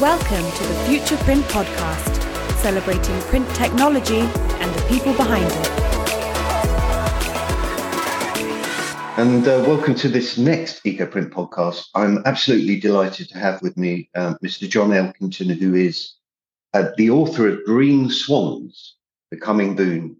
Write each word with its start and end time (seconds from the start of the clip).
Welcome 0.00 0.50
to 0.52 0.64
the 0.64 0.74
Future 0.86 1.22
Print 1.24 1.44
Podcast, 1.44 2.22
celebrating 2.62 3.20
print 3.20 3.46
technology 3.50 4.20
and 4.20 4.74
the 4.74 4.82
people 4.88 5.12
behind 5.12 5.44
it. 5.44 5.68
And 9.18 9.46
uh, 9.46 9.62
welcome 9.68 9.94
to 9.96 10.08
this 10.08 10.38
next 10.38 10.82
EcoPrint 10.84 11.28
podcast. 11.28 11.88
I'm 11.94 12.22
absolutely 12.24 12.80
delighted 12.80 13.28
to 13.28 13.38
have 13.40 13.60
with 13.60 13.76
me 13.76 14.08
um, 14.14 14.38
Mr. 14.42 14.66
John 14.66 14.88
Elkington, 14.88 15.54
who 15.54 15.74
is 15.74 16.14
uh, 16.72 16.92
the 16.96 17.10
author 17.10 17.46
of 17.48 17.62
Green 17.66 18.08
Swans, 18.08 18.96
The 19.30 19.36
Coming 19.36 19.76
Boom 19.76 20.16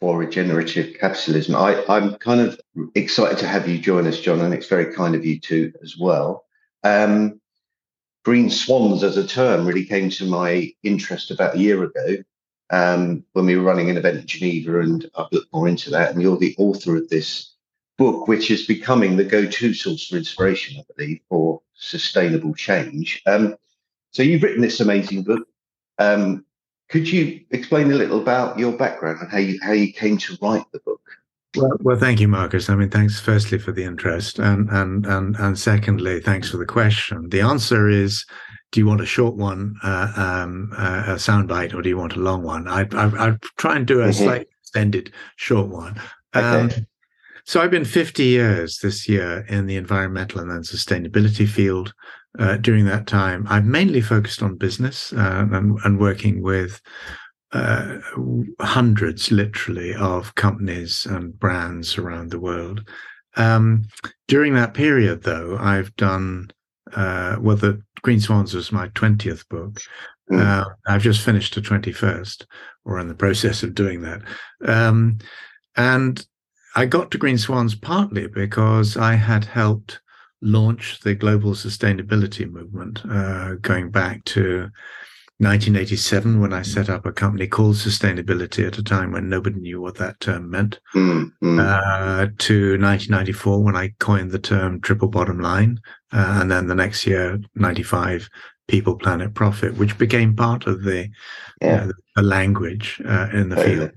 for 0.00 0.18
Regenerative 0.18 0.96
Capitalism. 0.98 1.54
I, 1.54 1.84
I'm 1.88 2.16
kind 2.16 2.40
of 2.40 2.60
excited 2.96 3.38
to 3.38 3.46
have 3.46 3.68
you 3.68 3.78
join 3.78 4.08
us, 4.08 4.18
John, 4.18 4.40
and 4.40 4.52
it's 4.52 4.66
very 4.66 4.92
kind 4.92 5.14
of 5.14 5.24
you 5.24 5.38
too 5.38 5.72
as 5.84 5.96
well. 5.96 6.46
Um, 6.82 7.39
green 8.24 8.50
swans 8.50 9.02
as 9.02 9.16
a 9.16 9.26
term 9.26 9.66
really 9.66 9.84
came 9.84 10.10
to 10.10 10.24
my 10.26 10.72
interest 10.82 11.30
about 11.30 11.54
a 11.54 11.58
year 11.58 11.82
ago 11.82 12.16
um, 12.70 13.24
when 13.32 13.46
we 13.46 13.56
were 13.56 13.62
running 13.62 13.90
an 13.90 13.96
event 13.96 14.20
in 14.20 14.26
Geneva, 14.26 14.80
and 14.80 15.10
I've 15.16 15.32
looked 15.32 15.52
more 15.52 15.68
into 15.68 15.90
that. 15.90 16.12
And 16.12 16.22
you're 16.22 16.36
the 16.36 16.54
author 16.58 16.96
of 16.96 17.08
this 17.08 17.54
book, 17.98 18.28
which 18.28 18.50
is 18.50 18.66
becoming 18.66 19.16
the 19.16 19.24
go-to 19.24 19.74
source 19.74 20.08
for 20.08 20.16
inspiration, 20.16 20.78
I 20.80 20.84
believe, 20.96 21.20
for 21.28 21.60
sustainable 21.74 22.54
change. 22.54 23.22
Um, 23.26 23.56
so 24.12 24.22
you've 24.22 24.42
written 24.42 24.62
this 24.62 24.80
amazing 24.80 25.24
book. 25.24 25.46
Um, 25.98 26.44
could 26.88 27.08
you 27.08 27.40
explain 27.50 27.92
a 27.92 27.96
little 27.96 28.20
about 28.20 28.58
your 28.58 28.72
background 28.72 29.20
and 29.20 29.30
how 29.30 29.38
you 29.38 29.60
how 29.62 29.72
you 29.72 29.92
came 29.92 30.18
to 30.18 30.38
write 30.42 30.64
the 30.72 30.80
book? 30.80 30.99
Well, 31.56 31.76
well, 31.80 31.98
thank 31.98 32.20
you, 32.20 32.28
Marcus. 32.28 32.70
I 32.70 32.76
mean, 32.76 32.90
thanks 32.90 33.18
firstly 33.18 33.58
for 33.58 33.72
the 33.72 33.82
interest, 33.82 34.38
and 34.38 34.68
and 34.70 35.04
and 35.04 35.36
and 35.36 35.58
secondly, 35.58 36.20
thanks 36.20 36.48
for 36.50 36.58
the 36.58 36.66
question. 36.66 37.28
The 37.28 37.40
answer 37.40 37.88
is, 37.88 38.24
do 38.70 38.78
you 38.78 38.86
want 38.86 39.00
a 39.00 39.06
short 39.06 39.34
one, 39.34 39.74
uh, 39.82 40.12
um, 40.16 40.72
uh, 40.76 41.04
a 41.08 41.14
soundbite, 41.14 41.74
or 41.74 41.82
do 41.82 41.88
you 41.88 41.98
want 41.98 42.14
a 42.14 42.20
long 42.20 42.44
one? 42.44 42.68
I 42.68 42.86
I 42.92 43.26
I'd 43.26 43.42
try 43.58 43.76
and 43.76 43.86
do 43.86 44.00
a 44.00 44.04
mm-hmm. 44.04 44.24
slightly 44.24 44.46
extended 44.62 45.12
short 45.36 45.68
one. 45.68 46.00
Um, 46.34 46.66
okay. 46.66 46.86
So 47.44 47.60
I've 47.60 47.70
been 47.72 47.84
50 47.84 48.22
years 48.22 48.78
this 48.78 49.08
year 49.08 49.44
in 49.48 49.66
the 49.66 49.74
environmental 49.74 50.40
and 50.40 50.50
then 50.50 50.60
sustainability 50.60 51.48
field. 51.48 51.92
Uh, 52.38 52.56
during 52.58 52.84
that 52.84 53.08
time, 53.08 53.44
I've 53.50 53.64
mainly 53.64 54.00
focused 54.00 54.40
on 54.40 54.54
business 54.54 55.12
uh, 55.12 55.48
and, 55.50 55.76
and 55.84 55.98
working 55.98 56.42
with 56.42 56.80
uh, 57.52 57.98
hundreds, 58.60 59.30
literally, 59.30 59.94
of 59.94 60.34
companies 60.34 61.06
and 61.06 61.38
brands 61.38 61.98
around 61.98 62.30
the 62.30 62.40
world. 62.40 62.88
Um, 63.36 63.84
during 64.28 64.54
that 64.54 64.74
period, 64.74 65.22
though, 65.22 65.56
I've 65.58 65.94
done 65.96 66.50
uh, 66.94 67.36
well. 67.40 67.56
The 67.56 67.82
Green 68.02 68.20
Swans 68.20 68.54
was 68.54 68.72
my 68.72 68.88
twentieth 68.94 69.48
book. 69.48 69.80
Mm. 70.30 70.40
Uh, 70.40 70.64
I've 70.88 71.02
just 71.02 71.24
finished 71.24 71.54
the 71.54 71.60
twenty-first, 71.60 72.46
or 72.84 72.98
in 72.98 73.08
the 73.08 73.14
process 73.14 73.62
of 73.62 73.74
doing 73.74 74.02
that. 74.02 74.22
Um, 74.64 75.18
and 75.76 76.24
I 76.76 76.86
got 76.86 77.10
to 77.10 77.18
Green 77.18 77.38
Swans 77.38 77.74
partly 77.74 78.26
because 78.28 78.96
I 78.96 79.14
had 79.14 79.44
helped 79.44 80.00
launch 80.40 81.00
the 81.00 81.14
global 81.14 81.52
sustainability 81.52 82.50
movement, 82.50 83.04
uh, 83.08 83.54
going 83.56 83.90
back 83.90 84.24
to 84.24 84.70
1987 85.40 86.38
when 86.38 86.52
I 86.52 86.60
set 86.60 86.90
up 86.90 87.06
a 87.06 87.12
company 87.12 87.46
called 87.46 87.76
Sustainability 87.76 88.66
at 88.66 88.76
a 88.76 88.82
time 88.82 89.12
when 89.12 89.30
nobody 89.30 89.58
knew 89.58 89.80
what 89.80 89.94
that 89.96 90.20
term 90.20 90.50
meant, 90.50 90.78
mm-hmm. 90.94 91.58
uh, 91.58 92.26
to 92.38 92.78
1994 92.78 93.62
when 93.62 93.74
I 93.74 93.94
coined 94.00 94.32
the 94.32 94.38
term 94.38 94.82
triple 94.82 95.08
bottom 95.08 95.40
line. 95.40 95.80
Uh, 96.12 96.40
and 96.42 96.50
then 96.50 96.66
the 96.66 96.74
next 96.74 97.06
year, 97.06 97.40
95, 97.54 98.28
people, 98.68 98.96
planet, 98.96 99.32
profit, 99.32 99.78
which 99.78 99.96
became 99.96 100.36
part 100.36 100.66
of 100.66 100.82
the, 100.82 101.08
yeah. 101.62 101.84
uh, 101.84 101.92
the 102.16 102.22
language 102.22 103.00
uh, 103.06 103.28
in 103.32 103.48
the 103.48 103.56
field. 103.56 103.92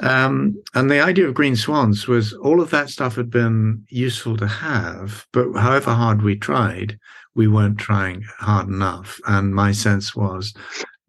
Um, 0.00 0.62
and 0.74 0.90
the 0.90 1.00
idea 1.00 1.26
of 1.26 1.34
green 1.34 1.56
swans 1.56 2.06
was 2.06 2.32
all 2.32 2.60
of 2.60 2.70
that 2.70 2.90
stuff 2.90 3.16
had 3.16 3.30
been 3.30 3.84
useful 3.88 4.36
to 4.36 4.46
have, 4.46 5.26
but 5.32 5.52
however 5.54 5.92
hard 5.92 6.22
we 6.22 6.36
tried, 6.36 6.98
we 7.34 7.48
weren't 7.48 7.78
trying 7.78 8.22
hard 8.38 8.68
enough. 8.68 9.20
And 9.26 9.54
my 9.54 9.72
sense 9.72 10.14
was 10.14 10.54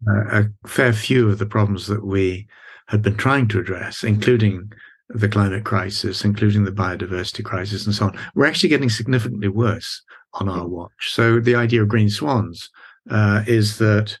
uh, 0.08 0.42
a 0.42 0.68
fair 0.68 0.92
few 0.92 1.30
of 1.30 1.38
the 1.38 1.46
problems 1.46 1.86
that 1.86 2.04
we 2.04 2.46
had 2.88 3.02
been 3.02 3.16
trying 3.16 3.48
to 3.48 3.60
address, 3.60 4.04
including 4.04 4.70
the 5.08 5.28
climate 5.28 5.64
crisis, 5.64 6.24
including 6.24 6.64
the 6.64 6.72
biodiversity 6.72 7.44
crisis, 7.44 7.86
and 7.86 7.94
so 7.94 8.06
on, 8.06 8.18
were 8.34 8.46
actually 8.46 8.68
getting 8.68 8.90
significantly 8.90 9.48
worse 9.48 10.02
on 10.34 10.48
our 10.48 10.66
watch. 10.66 11.12
So 11.12 11.40
the 11.40 11.54
idea 11.54 11.82
of 11.82 11.88
green 11.88 12.10
swans 12.10 12.70
uh, 13.10 13.44
is 13.46 13.78
that 13.78 14.18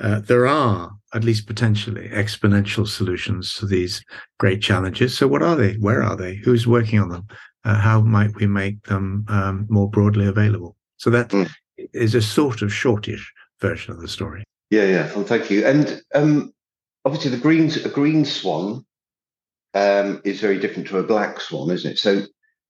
uh, 0.00 0.20
there 0.20 0.46
are 0.46 0.95
at 1.16 1.24
least 1.24 1.46
potentially 1.46 2.10
exponential 2.10 2.86
solutions 2.86 3.54
to 3.54 3.64
these 3.64 4.04
great 4.38 4.60
challenges. 4.60 5.16
So 5.16 5.26
what 5.26 5.42
are 5.42 5.56
they? 5.56 5.72
Where 5.74 6.02
are 6.02 6.14
they? 6.14 6.34
Who's 6.36 6.66
working 6.66 7.00
on 7.00 7.08
them? 7.08 7.26
Uh, 7.64 7.76
how 7.76 8.02
might 8.02 8.34
we 8.34 8.46
make 8.46 8.82
them 8.84 9.24
um, 9.28 9.66
more 9.70 9.88
broadly 9.88 10.26
available? 10.26 10.76
So 10.98 11.08
that 11.10 11.30
mm. 11.30 11.50
is 11.94 12.14
a 12.14 12.20
sort 12.20 12.60
of 12.60 12.70
shortish 12.70 13.32
version 13.60 13.94
of 13.94 14.00
the 14.00 14.08
story. 14.08 14.44
Yeah, 14.70 14.84
yeah. 14.84 15.14
Well, 15.14 15.24
thank 15.24 15.50
you. 15.50 15.64
And 15.64 16.02
um, 16.14 16.52
obviously, 17.06 17.30
the 17.30 17.38
green 17.38 17.70
a 17.84 17.88
green 17.88 18.26
swan 18.26 18.84
um, 19.72 20.20
is 20.22 20.40
very 20.40 20.58
different 20.58 20.86
to 20.88 20.98
a 20.98 21.02
black 21.02 21.40
swan, 21.40 21.70
isn't 21.70 21.92
it? 21.92 21.98
So, 21.98 22.22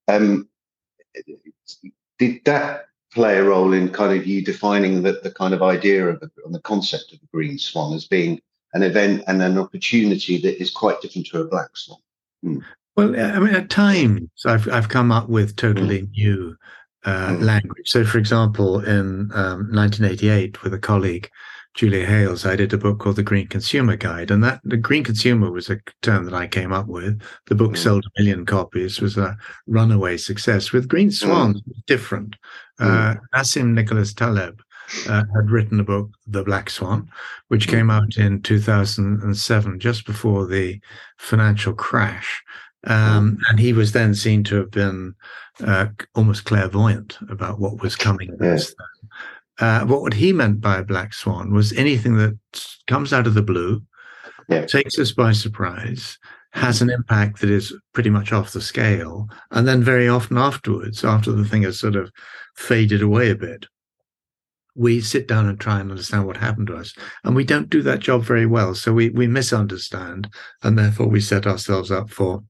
um, 0.07 0.49
did 2.21 2.45
that 2.45 2.85
play 3.17 3.39
a 3.39 3.45
role 3.45 3.73
in 3.73 3.89
kind 3.89 4.15
of 4.15 4.27
you 4.27 4.45
defining 4.45 5.03
the, 5.03 5.19
the 5.23 5.31
kind 5.31 5.55
of 5.55 5.63
idea 5.63 6.07
of 6.07 6.21
the, 6.21 6.31
the 6.51 6.61
concept 6.61 7.15
of 7.15 7.21
the 7.21 7.27
green 7.33 7.59
swan 7.59 7.95
as 7.95 8.05
being 8.05 8.39
an 8.75 8.83
event 8.83 9.25
and 9.27 9.43
an 9.43 9.57
opportunity 9.57 10.37
that 10.37 10.61
is 10.61 10.71
quite 10.71 11.01
different 11.01 11.27
to 11.29 11.41
a 11.41 11.47
black 11.47 11.75
swan? 11.75 11.99
Hmm. 12.43 12.59
Well, 12.95 13.19
I 13.19 13.39
mean, 13.39 13.55
at 13.55 13.71
times 13.71 14.29
I've 14.45 14.69
I've 14.69 14.91
come 14.91 15.11
up 15.13 15.31
with 15.31 15.57
totally 15.57 16.03
mm. 16.03 16.11
new 16.13 16.57
uh, 17.05 17.29
mm. 17.29 17.43
language. 17.43 17.89
So, 17.91 18.05
for 18.05 18.19
example, 18.19 18.81
in 18.81 19.31
um, 19.35 19.71
1988, 19.73 20.63
with 20.63 20.73
a 20.75 20.79
colleague, 20.79 21.31
Julia 21.77 22.07
Hailes, 22.07 22.47
I 22.47 22.57
did 22.57 22.73
a 22.73 22.79
book 22.79 22.99
called 22.99 23.17
The 23.17 23.23
Green 23.23 23.47
Consumer 23.47 23.97
Guide, 23.97 24.31
and 24.31 24.43
that 24.43 24.61
the 24.65 24.79
green 24.79 25.05
consumer 25.05 25.51
was 25.51 25.69
a 25.69 25.79
term 26.01 26.25
that 26.25 26.33
I 26.33 26.47
came 26.47 26.73
up 26.73 26.87
with. 26.87 27.21
The 27.49 27.55
book 27.55 27.73
mm. 27.73 27.77
sold 27.77 28.07
a 28.07 28.23
million 28.23 28.47
copies, 28.47 28.99
was 28.99 29.19
a 29.19 29.37
runaway 29.67 30.17
success. 30.17 30.73
With 30.73 30.89
Green 30.89 31.11
Swans, 31.11 31.61
mm. 31.61 31.73
different. 31.87 32.37
Uh, 32.81 33.15
mm. 33.15 33.21
Nassim 33.35 33.75
Nicholas 33.75 34.15
Taleb 34.15 34.63
uh, 35.07 35.25
had 35.35 35.51
written 35.51 35.79
a 35.79 35.85
book, 35.85 36.09
The 36.27 36.45
Black 36.45 36.71
Swan, 36.71 37.11
which 37.49 37.67
mm. 37.67 37.73
came 37.73 37.91
out 37.91 38.17
in 38.17 38.41
2007, 38.41 39.79
just 39.79 40.07
before 40.07 40.47
the 40.47 40.81
financial 41.19 41.75
crash. 41.75 42.43
Um, 42.87 43.39
and 43.51 43.61
he 43.61 43.75
was 43.75 43.93
then 43.93 44.15
seen 44.15 44.45
to 44.45 44.57
have 44.57 44.71
been 44.71 45.15
uh, 45.63 45.89
almost 46.15 46.45
clairvoyant 46.45 47.19
about 47.29 47.59
what 47.59 47.83
was 47.83 47.97
coming 47.97 48.35
next. 48.39 48.75
Uh, 49.59 49.85
what 49.87 50.13
he 50.13 50.33
meant 50.33 50.61
by 50.61 50.79
a 50.79 50.85
black 50.85 51.15
swan 51.15 51.53
was 51.53 51.73
anything 51.73 52.17
that 52.17 52.39
comes 52.87 53.13
out 53.13 53.27
of 53.27 53.35
the 53.35 53.43
blue, 53.43 53.83
yeah. 54.49 54.67
takes 54.67 54.99
us 54.99 55.13
by 55.13 55.33
surprise, 55.33 56.19
has 56.53 56.83
an 56.83 56.91
impact 56.91 57.41
that 57.41 57.51
is 57.51 57.75
pretty 57.93 58.11
much 58.11 58.33
off 58.33 58.53
the 58.53 58.61
scale, 58.61 59.29
and 59.51 59.67
then 59.67 59.83
very 59.83 60.09
often 60.09 60.37
afterwards, 60.39 61.05
after 61.05 61.33
the 61.33 61.45
thing 61.45 61.63
has 61.63 61.79
sort 61.79 61.97
of 61.97 62.11
faded 62.55 63.03
away 63.03 63.31
a 63.31 63.35
bit, 63.35 63.67
we 64.75 65.01
sit 65.01 65.27
down 65.27 65.49
and 65.49 65.59
try 65.59 65.81
and 65.81 65.91
understand 65.91 66.27
what 66.27 66.37
happened 66.37 66.67
to 66.67 66.77
us, 66.77 66.95
and 67.25 67.35
we 67.35 67.45
don't 67.45 67.71
do 67.71 67.83
that 67.83 68.01
job 68.01 68.23
very 68.23 68.47
well. 68.47 68.75
So 68.75 68.93
we 68.93 69.09
we 69.09 69.27
misunderstand, 69.27 70.29
and 70.63 70.79
therefore 70.79 71.07
we 71.09 71.21
set 71.21 71.47
ourselves 71.47 71.91
up 71.91 72.11
for 72.11 72.43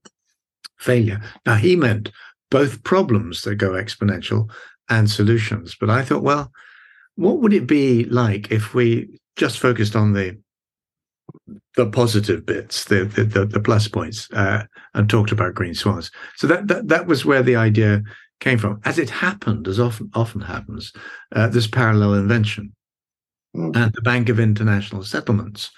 failure. 0.77 1.21
Now 1.45 1.55
he 1.55 1.75
meant 1.75 2.11
both 2.51 2.83
problems 2.83 3.41
that 3.41 3.55
go 3.55 3.71
exponential 3.71 4.49
and 4.89 5.09
solutions. 5.09 5.75
But 5.79 5.89
I 5.89 6.03
thought, 6.03 6.23
well, 6.23 6.51
what 7.17 7.39
would 7.39 7.53
it 7.53 7.67
be 7.67 8.05
like 8.05 8.51
if 8.51 8.73
we 8.73 9.19
just 9.35 9.59
focused 9.59 9.95
on 9.95 10.13
the 10.13 10.39
the 11.75 11.87
positive 11.87 12.45
bits, 12.45 12.85
the 12.85 13.03
the, 13.05 13.45
the 13.45 13.59
plus 13.59 13.87
points, 13.87 14.31
uh, 14.31 14.63
and 14.93 15.09
talked 15.09 15.31
about 15.31 15.55
green 15.55 15.73
swans? 15.73 16.09
So 16.37 16.47
that, 16.47 16.67
that 16.67 16.87
that 16.87 17.07
was 17.07 17.25
where 17.25 17.43
the 17.43 17.55
idea 17.55 18.03
came 18.39 18.59
from. 18.59 18.79
As 18.85 18.99
it 18.99 19.09
happened, 19.09 19.67
as 19.67 19.79
often 19.79 20.09
often 20.13 20.41
happens, 20.41 20.93
uh, 21.35 21.47
this 21.47 21.67
parallel 21.67 22.13
invention, 22.13 22.73
mm. 23.55 23.75
and 23.75 23.91
the 23.93 24.01
Bank 24.01 24.29
of 24.29 24.39
International 24.39 25.03
Settlements. 25.03 25.71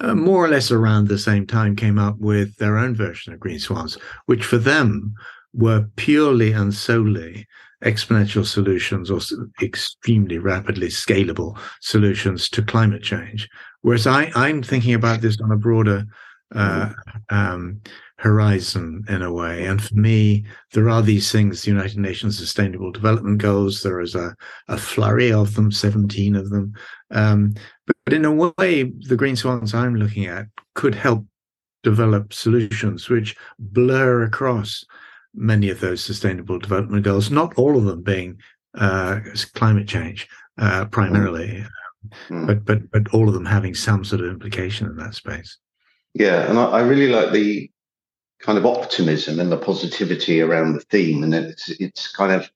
Uh, 0.00 0.14
more 0.14 0.42
or 0.42 0.48
less 0.48 0.70
around 0.70 1.06
the 1.06 1.18
same 1.18 1.46
time 1.46 1.76
came 1.76 1.98
up 1.98 2.16
with 2.18 2.56
their 2.56 2.78
own 2.78 2.94
version 2.94 3.34
of 3.34 3.38
green 3.38 3.58
swans 3.58 3.98
which 4.24 4.42
for 4.42 4.56
them 4.56 5.12
were 5.52 5.86
purely 5.96 6.50
and 6.50 6.72
solely 6.72 7.46
exponential 7.84 8.46
solutions 8.46 9.10
or 9.10 9.20
extremely 9.62 10.38
rapidly 10.38 10.88
scalable 10.88 11.58
solutions 11.80 12.48
to 12.48 12.62
climate 12.62 13.02
change. 13.02 13.48
Whereas 13.82 14.06
I, 14.06 14.30
I'm 14.34 14.62
thinking 14.62 14.94
about 14.94 15.20
this 15.20 15.40
on 15.40 15.50
a 15.50 15.56
broader 15.56 16.06
uh, 16.54 16.92
um, 17.30 17.80
horizon 18.22 19.04
in 19.08 19.22
a 19.22 19.32
way. 19.32 19.66
And 19.66 19.82
for 19.82 19.94
me, 19.94 20.44
there 20.72 20.88
are 20.88 21.02
these 21.02 21.32
things, 21.32 21.62
the 21.62 21.70
United 21.70 21.98
Nations 21.98 22.38
Sustainable 22.38 22.92
Development 22.92 23.38
Goals. 23.38 23.82
There 23.82 24.00
is 24.00 24.14
a, 24.14 24.34
a 24.68 24.78
flurry 24.78 25.32
of 25.32 25.54
them, 25.54 25.72
17 25.72 26.36
of 26.36 26.50
them. 26.50 26.72
Um, 27.10 27.54
but, 27.86 27.96
but, 28.04 28.14
in 28.14 28.24
a 28.24 28.32
way, 28.32 28.84
the 28.84 29.16
green 29.16 29.34
swans 29.34 29.74
I'm 29.74 29.96
looking 29.96 30.26
at 30.26 30.46
could 30.74 30.94
help 30.94 31.26
develop 31.82 32.32
solutions 32.32 33.08
which 33.08 33.34
blur 33.58 34.22
across 34.22 34.84
many 35.34 35.70
of 35.70 35.80
those 35.80 36.04
sustainable 36.04 36.58
development 36.58 37.04
goals, 37.04 37.30
not 37.30 37.54
all 37.56 37.76
of 37.76 37.84
them 37.84 38.02
being 38.02 38.38
uh, 38.78 39.20
climate 39.54 39.88
change 39.88 40.28
uh, 40.58 40.84
primarily, 40.86 41.64
mm. 42.28 42.46
but, 42.46 42.64
but, 42.64 42.90
but 42.90 43.14
all 43.14 43.28
of 43.28 43.34
them 43.34 43.44
having 43.44 43.74
some 43.74 44.04
sort 44.04 44.22
of 44.22 44.28
implication 44.28 44.86
in 44.86 44.96
that 44.96 45.14
space. 45.14 45.58
Yeah, 46.14 46.48
and 46.48 46.58
I, 46.58 46.64
I 46.64 46.80
really 46.82 47.08
like 47.08 47.32
the 47.32 47.70
kind 48.40 48.58
of 48.58 48.66
optimism 48.66 49.40
and 49.40 49.50
the 49.50 49.56
positivity 49.56 50.40
around 50.40 50.74
the 50.74 50.80
theme, 50.80 51.22
and 51.22 51.34
it's 51.34 51.70
it's 51.80 52.12
kind 52.12 52.32
of, 52.32 52.50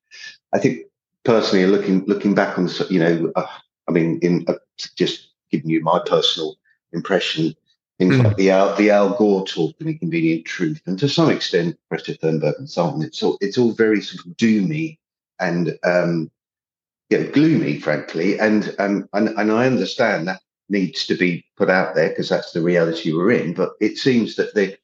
I 0.52 0.58
think 0.58 0.82
personally 1.24 1.66
looking 1.66 2.04
looking 2.06 2.34
back 2.34 2.58
on 2.58 2.68
you 2.90 2.98
know, 2.98 3.32
uh, 3.34 3.46
I 3.88 3.92
mean, 3.92 4.18
in 4.20 4.44
uh, 4.48 4.54
just 4.96 5.28
giving 5.50 5.70
you 5.70 5.80
my 5.82 6.00
personal 6.04 6.56
impression, 6.92 7.54
things 7.98 8.16
mm. 8.16 8.24
like 8.24 8.36
the 8.36 8.50
Al, 8.50 8.74
the 8.76 8.90
Al 8.90 9.14
Gore 9.16 9.46
talk, 9.46 9.76
the 9.78 9.88
inconvenient 9.88 10.44
truth, 10.44 10.80
and 10.86 10.98
to 10.98 11.08
some 11.08 11.30
extent 11.30 11.78
Greta 11.90 12.12
Thunberg 12.12 12.58
and 12.58 12.68
so 12.68 12.84
on. 12.84 13.02
It's 13.02 13.22
all 13.22 13.38
it's 13.40 13.58
all 13.58 13.72
very 13.72 14.00
sort 14.00 14.26
of 14.26 14.36
doomy 14.36 14.98
and 15.38 15.78
um, 15.84 16.30
yeah, 17.08 17.22
gloomy, 17.22 17.78
frankly, 17.78 18.38
and 18.38 18.74
um, 18.78 19.08
and 19.12 19.28
and 19.30 19.52
I 19.52 19.66
understand 19.66 20.28
that 20.28 20.40
needs 20.68 21.06
to 21.06 21.16
be 21.16 21.44
put 21.56 21.70
out 21.70 21.94
there 21.94 22.08
because 22.08 22.28
that's 22.28 22.52
the 22.52 22.62
reality 22.62 23.12
we're 23.12 23.30
in. 23.30 23.54
But 23.54 23.72
it 23.80 23.98
seems 23.98 24.34
that 24.36 24.54
the, 24.54 24.76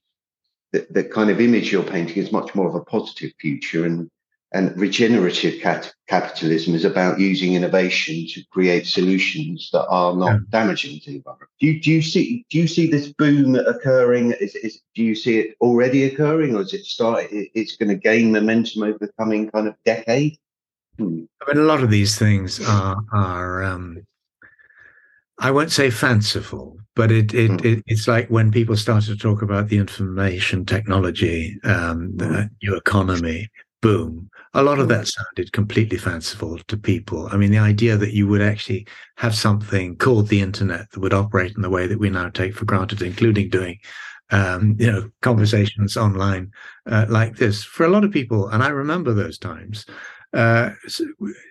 the, 0.73 0.87
the 0.91 1.05
kind 1.05 1.31
of 1.31 1.41
image 1.41 1.73
you're 1.73 1.83
painting 1.83 2.23
is 2.23 2.31
much 2.31 2.55
more 2.55 2.69
of 2.69 2.75
a 2.75 2.85
positive 2.85 3.33
future, 3.41 3.85
and 3.85 4.09
and 4.55 4.79
regenerative 4.79 5.61
cat- 5.63 5.93
capitalism 6.09 6.75
is 6.75 6.85
about 6.85 7.19
using 7.19 7.55
innovation 7.55 8.27
to 8.29 8.43
create 8.51 8.87
solutions 8.87 9.71
that 9.73 9.87
are 9.87 10.15
not 10.15 10.33
yeah. 10.33 10.39
damaging 10.51 11.01
to 11.01 11.11
the 11.11 11.17
environment. 11.17 11.51
Do 11.61 11.67
you, 11.67 11.81
do 11.81 11.91
you 11.91 12.03
see 12.03 12.45
do 12.51 12.59
you 12.59 12.69
see 12.69 12.87
this 12.87 13.13
boom 13.13 13.55
occurring? 13.55 14.33
Is, 14.41 14.55
is 14.57 14.81
do 14.95 15.03
you 15.03 15.15
see 15.15 15.39
it 15.39 15.57
already 15.61 16.05
occurring, 16.05 16.55
or 16.55 16.63
is 16.63 16.75
it 16.75 16.85
start? 16.85 17.27
It's 17.31 17.77
going 17.77 17.89
to 17.89 17.97
gain 17.97 18.33
momentum 18.33 18.83
over 18.83 18.99
the 18.99 19.13
coming 19.19 19.51
kind 19.51 19.69
of 19.69 19.75
decade. 19.85 20.37
Hmm. 20.99 21.25
I 21.41 21.53
mean, 21.53 21.63
a 21.63 21.67
lot 21.67 21.83
of 21.83 21.91
these 21.91 22.19
things 22.19 22.61
are 22.67 22.97
are 23.13 23.63
um, 23.63 24.05
I 25.39 25.51
won't 25.51 25.73
say 25.73 25.91
fanciful, 25.91 26.79
but 26.95 27.11
it, 27.11 27.35
it, 27.35 27.51
mm. 27.51 27.65
it, 27.65 27.85
it's 27.87 28.07
like 28.07 28.29
when 28.29 28.53
people 28.53 28.77
started 28.77 29.07
to 29.07 29.17
talk 29.17 29.43
about 29.43 29.69
the 29.69 29.79
information 29.79 30.65
technology, 30.65 31.59
um, 31.65 32.17
the 32.17 32.25
mm. 32.27 32.51
new 32.63 32.77
economy, 32.77 33.49
boom. 33.81 34.31
A 34.55 34.63
lot 34.63 34.79
of 34.79 34.89
that 34.89 35.09
sounded 35.09 35.53
completely 35.53 35.97
fanciful 35.97 36.59
to 36.59 36.77
people. 36.77 37.29
I 37.33 37.39
mean, 37.39 37.51
the 37.51 37.59
idea 37.59 37.97
that 37.97 38.13
you 38.13 38.29
would 38.29 38.43
actually 38.43 38.87
have 39.17 39.35
something 39.35 39.97
called 39.97 40.29
the 40.29 40.43
internet 40.43 40.91
that 40.91 41.01
would 41.01 41.15
operate 41.15 41.55
in 41.57 41.63
the 41.63 41.71
way 41.71 41.87
that 41.87 41.99
we 41.99 42.11
now 42.11 42.29
take 42.29 42.55
for 42.55 42.67
granted, 42.67 43.01
including 43.01 43.49
doing, 43.49 43.79
um, 44.31 44.77
you 44.79 44.93
know, 44.93 45.11
conversations 45.23 45.97
online 45.97 46.53
uh, 46.87 47.07
like 47.09 47.37
this, 47.37 47.65
for 47.65 47.87
a 47.87 47.89
lot 47.89 48.05
of 48.05 48.11
people, 48.11 48.49
and 48.49 48.63
I 48.63 48.69
remember 48.69 49.15
those 49.15 49.39
times 49.39 49.87
uh, 50.35 50.71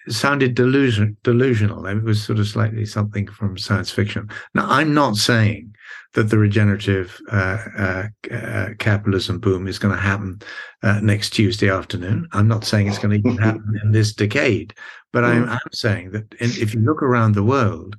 sounded 0.08 0.56
delusion, 0.56 1.18
delusional. 1.24 1.86
It 1.86 2.04
was 2.04 2.24
sort 2.24 2.40
of 2.40 2.48
slightly 2.48 2.86
something 2.86 3.28
from 3.28 3.58
science 3.58 3.92
fiction. 3.92 4.30
Now, 4.54 4.66
I'm 4.70 4.94
not 4.94 5.16
saying 5.16 5.71
that 6.14 6.30
the 6.30 6.38
regenerative 6.38 7.20
uh, 7.32 7.58
uh, 7.78 8.08
uh 8.32 8.70
capitalism 8.80 9.40
boom 9.40 9.68
is 9.68 9.80
going 9.80 9.96
to 9.96 10.02
happen 10.02 10.42
uh, 10.84 11.00
next 11.02 11.32
Tuesday 11.32 11.70
afternoon. 11.70 12.28
I'm 12.34 12.48
not 12.48 12.66
saying 12.66 12.88
it's 12.88 13.00
going 13.00 13.22
to 13.22 13.30
happen 13.42 13.80
in 13.84 13.92
this 13.92 14.14
decade, 14.14 14.74
but 15.14 15.24
I'm, 15.24 15.48
I'm 15.48 15.60
saying 15.72 16.12
that 16.12 16.34
in, 16.40 16.50
if 16.52 16.74
you 16.74 16.82
look 16.82 17.02
around 17.02 17.36
the 17.36 17.44
world, 17.44 17.96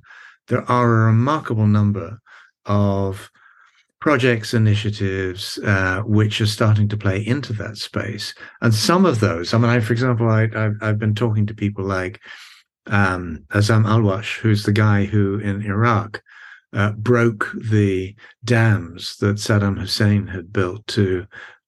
there 0.47 0.69
are 0.69 0.85
a 0.85 1.05
remarkable 1.07 1.67
number 1.67 2.19
of 2.65 3.31
projects, 3.99 4.53
initiatives, 4.53 5.57
uh, 5.59 6.01
which 6.01 6.41
are 6.41 6.45
starting 6.45 6.89
to 6.89 6.97
play 6.97 7.25
into 7.25 7.53
that 7.53 7.77
space. 7.77 8.33
And 8.61 8.73
some 8.73 9.05
of 9.05 9.21
those, 9.21 9.53
I 9.53 9.57
mean, 9.57 9.69
I, 9.69 9.79
for 9.79 9.93
example, 9.93 10.29
I, 10.29 10.49
I've, 10.53 10.75
I've 10.81 10.99
been 10.99 11.15
talking 11.15 11.45
to 11.47 11.53
people 11.53 11.85
like 11.85 12.19
um, 12.87 13.45
Azzam 13.53 13.87
Alwash, 13.87 14.39
who's 14.39 14.63
the 14.63 14.73
guy 14.73 15.05
who 15.05 15.39
in 15.39 15.61
Iraq 15.61 16.21
uh, 16.73 16.91
broke 16.91 17.51
the 17.69 18.15
dams 18.43 19.17
that 19.17 19.37
Saddam 19.37 19.79
Hussein 19.79 20.27
had 20.27 20.51
built 20.51 20.85
to 20.87 21.25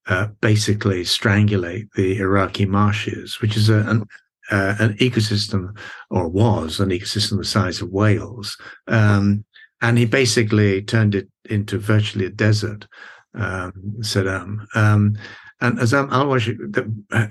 uh, 0.07 0.28
basically 0.42 1.04
strangulate 1.04 1.92
the 1.94 2.18
Iraqi 2.18 2.66
marshes, 2.66 3.42
which 3.42 3.57
is 3.57 3.69
a, 3.69 3.80
an, 3.88 4.06
uh, 4.52 4.75
an 4.80 4.94
ecosystem, 4.98 5.78
or 6.10 6.28
was 6.28 6.80
an 6.80 6.90
ecosystem 6.90 7.38
the 7.38 7.46
size 7.46 7.81
of 7.81 7.90
Wales. 7.90 8.57
Um, 8.88 9.46
and 9.81 9.98
he 9.98 10.06
basically 10.06 10.81
turned 10.81 11.16
it 11.16 11.28
into 11.46 11.78
virtually 11.78 12.25
a 12.25 12.30
desert, 12.30 12.88
um, 13.36 13.74
Saddam. 14.00 14.66
Um, 14.75 15.18
and 15.62 15.78
Azzam 15.80 16.12
Alwash 16.12 16.50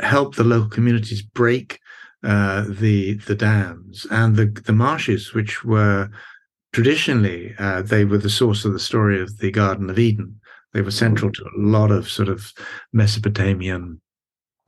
helped 0.01 0.37
the 0.37 0.45
local 0.45 0.69
communities 0.69 1.23
break 1.23 1.79
uh, 2.25 2.65
the 2.69 3.15
the 3.27 3.35
dams 3.35 4.07
and 4.11 4.35
the 4.37 4.47
the 4.47 4.73
marshes, 4.73 5.35
which 5.35 5.63
were 5.63 6.09
traditionally 6.75 7.55
uh, 7.61 7.83
they 7.83 8.05
were 8.05 8.19
the 8.19 8.29
source 8.29 8.65
of 8.65 8.73
the 8.73 8.81
story 8.81 9.23
of 9.23 9.39
the 9.39 9.53
Garden 9.53 9.89
of 9.89 9.99
Eden. 9.99 10.41
They 10.73 10.83
were 10.83 10.91
central 10.91 11.31
to 11.31 11.45
a 11.45 11.61
lot 11.61 11.93
of 11.93 12.11
sort 12.11 12.29
of 12.29 12.53
Mesopotamian 12.93 14.01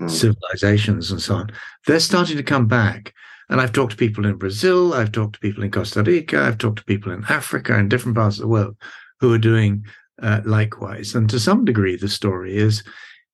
mm. 0.00 0.10
civilizations 0.10 1.10
and 1.10 1.20
so 1.20 1.34
on. 1.34 1.50
They're 1.86 1.98
starting 1.98 2.36
to 2.36 2.44
come 2.44 2.68
back. 2.68 3.12
And 3.48 3.60
I've 3.60 3.72
talked 3.72 3.92
to 3.92 3.96
people 3.96 4.24
in 4.24 4.36
Brazil, 4.36 4.94
I've 4.94 5.12
talked 5.12 5.34
to 5.34 5.40
people 5.40 5.62
in 5.62 5.70
Costa 5.70 6.02
Rica, 6.02 6.42
I've 6.42 6.58
talked 6.58 6.78
to 6.78 6.84
people 6.84 7.12
in 7.12 7.24
Africa 7.28 7.76
and 7.76 7.90
different 7.90 8.16
parts 8.16 8.36
of 8.36 8.42
the 8.42 8.48
world 8.48 8.76
who 9.20 9.32
are 9.32 9.38
doing 9.38 9.84
uh, 10.22 10.40
likewise. 10.44 11.14
And 11.14 11.28
to 11.30 11.38
some 11.38 11.64
degree, 11.64 11.96
the 11.96 12.08
story 12.08 12.56
is 12.56 12.82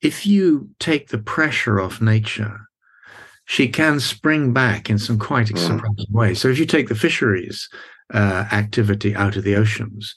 if 0.00 0.26
you 0.26 0.68
take 0.80 1.08
the 1.08 1.18
pressure 1.18 1.80
off 1.80 2.00
nature, 2.00 2.58
she 3.46 3.68
can 3.68 4.00
spring 4.00 4.52
back 4.52 4.88
in 4.88 4.98
some 4.98 5.18
quite 5.18 5.48
mm. 5.48 5.58
surprising 5.58 6.06
ways. 6.10 6.40
So 6.40 6.48
if 6.48 6.58
you 6.58 6.66
take 6.66 6.88
the 6.88 6.94
fisheries 6.94 7.68
uh, 8.12 8.46
activity 8.52 9.14
out 9.14 9.36
of 9.36 9.44
the 9.44 9.56
oceans, 9.56 10.14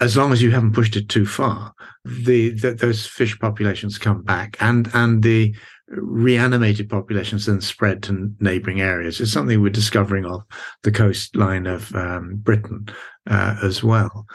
as 0.00 0.16
long 0.16 0.32
as 0.32 0.40
you 0.40 0.50
haven't 0.50 0.72
pushed 0.72 0.96
it 0.96 1.08
too 1.08 1.26
far, 1.26 1.74
the, 2.04 2.50
the, 2.50 2.72
those 2.72 3.06
fish 3.06 3.38
populations 3.38 3.98
come 3.98 4.22
back, 4.22 4.56
and 4.60 4.90
and 4.94 5.22
the 5.22 5.54
reanimated 5.90 6.88
populations 6.88 7.46
then 7.46 7.60
spread 7.60 8.02
to 8.04 8.32
neighboring 8.40 8.80
areas. 8.80 9.20
It's 9.20 9.32
something 9.32 9.60
we're 9.60 9.70
discovering 9.70 10.24
off 10.24 10.44
the 10.82 10.92
coastline 10.92 11.66
of 11.66 11.94
um, 11.94 12.36
Britain 12.36 12.86
uh, 13.28 13.56
as 13.62 13.82
well. 13.82 14.26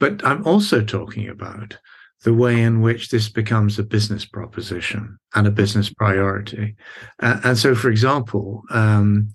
But 0.00 0.24
I'm 0.24 0.44
also 0.46 0.82
talking 0.82 1.28
about 1.28 1.76
the 2.24 2.32
way 2.32 2.62
in 2.62 2.80
which 2.80 3.10
this 3.10 3.28
becomes 3.28 3.78
a 3.78 3.84
business 3.84 4.24
proposition 4.24 5.18
and 5.34 5.46
a 5.46 5.50
business 5.50 5.92
priority. 5.92 6.76
Uh, 7.20 7.40
and 7.44 7.58
so, 7.58 7.74
for 7.74 7.90
example, 7.90 8.62
um, 8.70 9.28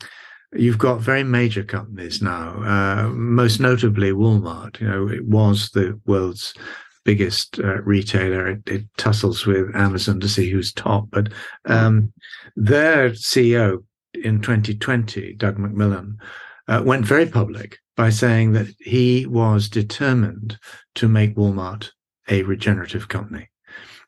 you've 0.53 0.77
got 0.77 1.01
very 1.01 1.23
major 1.23 1.63
companies 1.63 2.21
now, 2.21 2.63
uh, 2.63 3.09
most 3.09 3.59
notably 3.59 4.11
Walmart. 4.11 4.79
You 4.79 4.87
know, 4.87 5.07
it 5.07 5.25
was 5.25 5.69
the 5.69 5.99
world's 6.05 6.53
biggest 7.03 7.59
uh, 7.59 7.81
retailer. 7.83 8.47
It, 8.49 8.61
it, 8.67 8.85
tussles 8.97 9.45
with 9.45 9.75
Amazon 9.75 10.19
to 10.19 10.27
see 10.27 10.49
who's 10.49 10.73
top, 10.73 11.07
but 11.11 11.29
um, 11.65 12.11
their 12.55 13.11
CEO 13.11 13.83
in 14.13 14.41
2020, 14.41 15.33
Doug 15.35 15.57
McMillon, 15.57 16.15
uh, 16.67 16.81
went 16.85 17.05
very 17.05 17.25
public 17.25 17.77
by 17.95 18.09
saying 18.09 18.53
that 18.53 18.67
he 18.79 19.25
was 19.25 19.69
determined 19.69 20.59
to 20.95 21.07
make 21.07 21.35
Walmart 21.35 21.89
a 22.29 22.43
regenerative 22.43 23.07
company. 23.07 23.49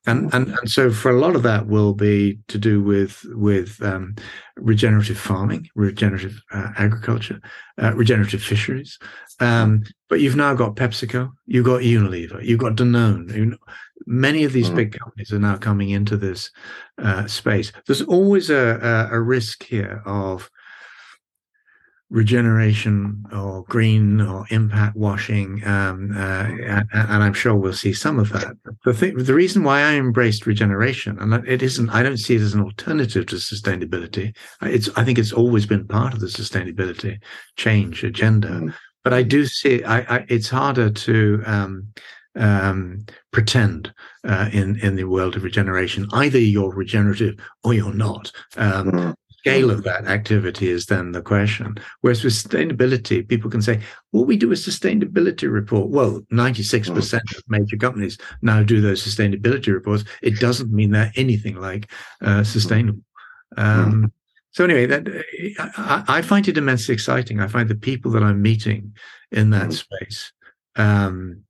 And, 0.08 0.34
and 0.34 0.48
and 0.48 0.72
so 0.72 0.92
for 0.92 1.12
a 1.12 1.20
lot 1.20 1.36
of 1.36 1.44
that 1.44 1.68
will 1.68 1.94
be 1.94 2.40
to 2.48 2.58
do 2.58 2.82
with 2.82 3.26
with 3.32 3.82
um, 3.84 4.16
regenerative 4.56 5.18
farming, 5.18 5.70
regenerative 5.76 6.42
uh, 6.52 6.72
agriculture, 6.78 7.42
uh, 7.82 7.94
regenerative 7.96 8.42
fisheries. 8.42 8.98
Um, 9.42 9.84
but 10.08 10.22
you've 10.22 10.36
now 10.36 10.54
got 10.54 10.76
PepsiCo, 10.76 11.32
you've 11.48 11.66
got 11.66 11.82
Unilever, 11.82 12.44
you've 12.44 12.60
got 12.60 12.76
Danone. 12.76 13.58
Many 14.06 14.46
of 14.46 14.54
these 14.54 14.70
mm. 14.70 14.76
big 14.76 14.98
companies 14.98 15.34
are 15.34 15.40
now 15.40 15.58
coming 15.58 15.90
into 15.90 16.18
this 16.18 16.50
uh, 16.98 17.28
space. 17.28 17.72
There's 17.86 18.02
always 18.02 18.50
a, 18.50 19.10
a, 19.12 19.18
a 19.18 19.22
risk 19.22 19.64
here 19.64 20.02
of 20.06 20.50
regeneration 22.10 23.24
or 23.32 23.64
green 23.66 24.20
or 24.20 24.46
impact 24.50 24.96
washing, 24.96 25.66
um, 25.68 26.12
uh, 26.16 26.48
and, 26.66 26.88
and, 26.92 27.24
I'm 27.24 27.34
sure 27.34 27.56
we'll 27.56 27.74
see 27.74 27.94
some 27.94 28.18
of 28.18 28.30
that. 28.30 28.58
The 28.84 28.94
thing, 28.94 29.18
the 29.18 29.34
reason 29.34 29.64
why 29.64 29.82
I 29.82 29.94
embraced 29.94 30.48
regeneration, 30.48 31.20
and 31.20 31.34
it 31.48 31.62
isn't, 31.62 31.90
I 31.92 32.02
don't 32.02 32.18
see 32.18 32.36
it 32.36 32.42
as 32.42 32.56
an 32.56 32.62
alternative 32.62 33.28
to 33.28 33.36
sustainability. 33.36 34.36
It's, 34.64 34.90
I 34.96 35.04
think 35.04 35.20
it's 35.20 35.34
always 35.34 35.68
been 35.68 35.88
part 35.88 36.14
of 36.14 36.20
the 36.20 36.28
sustainability 36.28 37.20
change 37.58 38.04
agenda, 38.04 38.50
mm. 38.50 38.74
but 39.04 39.14
I 39.14 39.22
do 39.22 39.46
see, 39.46 39.84
I, 39.84 40.00
I, 40.00 40.26
it's 40.30 40.50
harder 40.50 40.90
to 40.90 41.44
um, 41.46 41.90
um, 42.36 43.06
pretend 43.32 43.94
uh, 44.24 44.50
in 44.52 44.80
in 44.80 44.96
the 44.96 45.04
world 45.04 45.36
of 45.36 45.44
regeneration. 45.44 46.08
Either 46.14 46.40
you're 46.40 46.74
regenerative 46.74 47.36
or 47.64 47.74
you're 47.74 47.94
not. 47.94 48.32
Um, 48.56 48.92
mm 48.92 49.16
scale 49.40 49.72
of 49.72 49.84
that 49.84 50.06
activity 50.06 50.70
is 50.70 50.88
then 50.88 51.12
the 51.14 51.22
question. 51.22 51.78
Whereas 52.02 52.24
with 52.24 52.34
sustainability, 52.34 53.28
people 53.28 53.50
can 53.50 53.62
say, 53.62 53.80
well, 54.12 54.26
we 54.26 54.36
do 54.36 54.52
a 54.52 54.56
sustainability 54.56 55.52
report. 55.52 55.90
Well, 55.90 56.22
96% 56.32 56.90
mm. 56.90 57.38
of 57.38 57.44
major 57.48 57.78
companies 57.78 58.18
now 58.42 58.64
do 58.64 58.82
those 58.82 59.04
sustainability 59.04 59.74
reports. 59.74 60.04
It 60.22 60.40
doesn't 60.40 60.74
mean 60.74 60.92
they're 60.92 61.12
anything 61.16 61.56
like 61.56 61.90
uh, 62.22 62.44
sustainable. 62.44 63.02
Um, 63.58 64.12
so 64.52 64.64
anyway, 64.64 64.86
that 64.88 65.08
I, 65.78 66.04
I, 66.08 66.22
find 66.22 66.48
it 66.48 66.58
immensely 66.58 66.94
exciting. 66.94 67.40
I 67.40 67.48
find 67.48 67.70
the 67.70 67.76
people 67.76 68.12
that 68.12 68.24
I'm 68.24 68.42
meeting 68.42 68.94
in 69.32 69.52
that 69.52 69.74
space 69.74 70.32
um, 70.76 71.44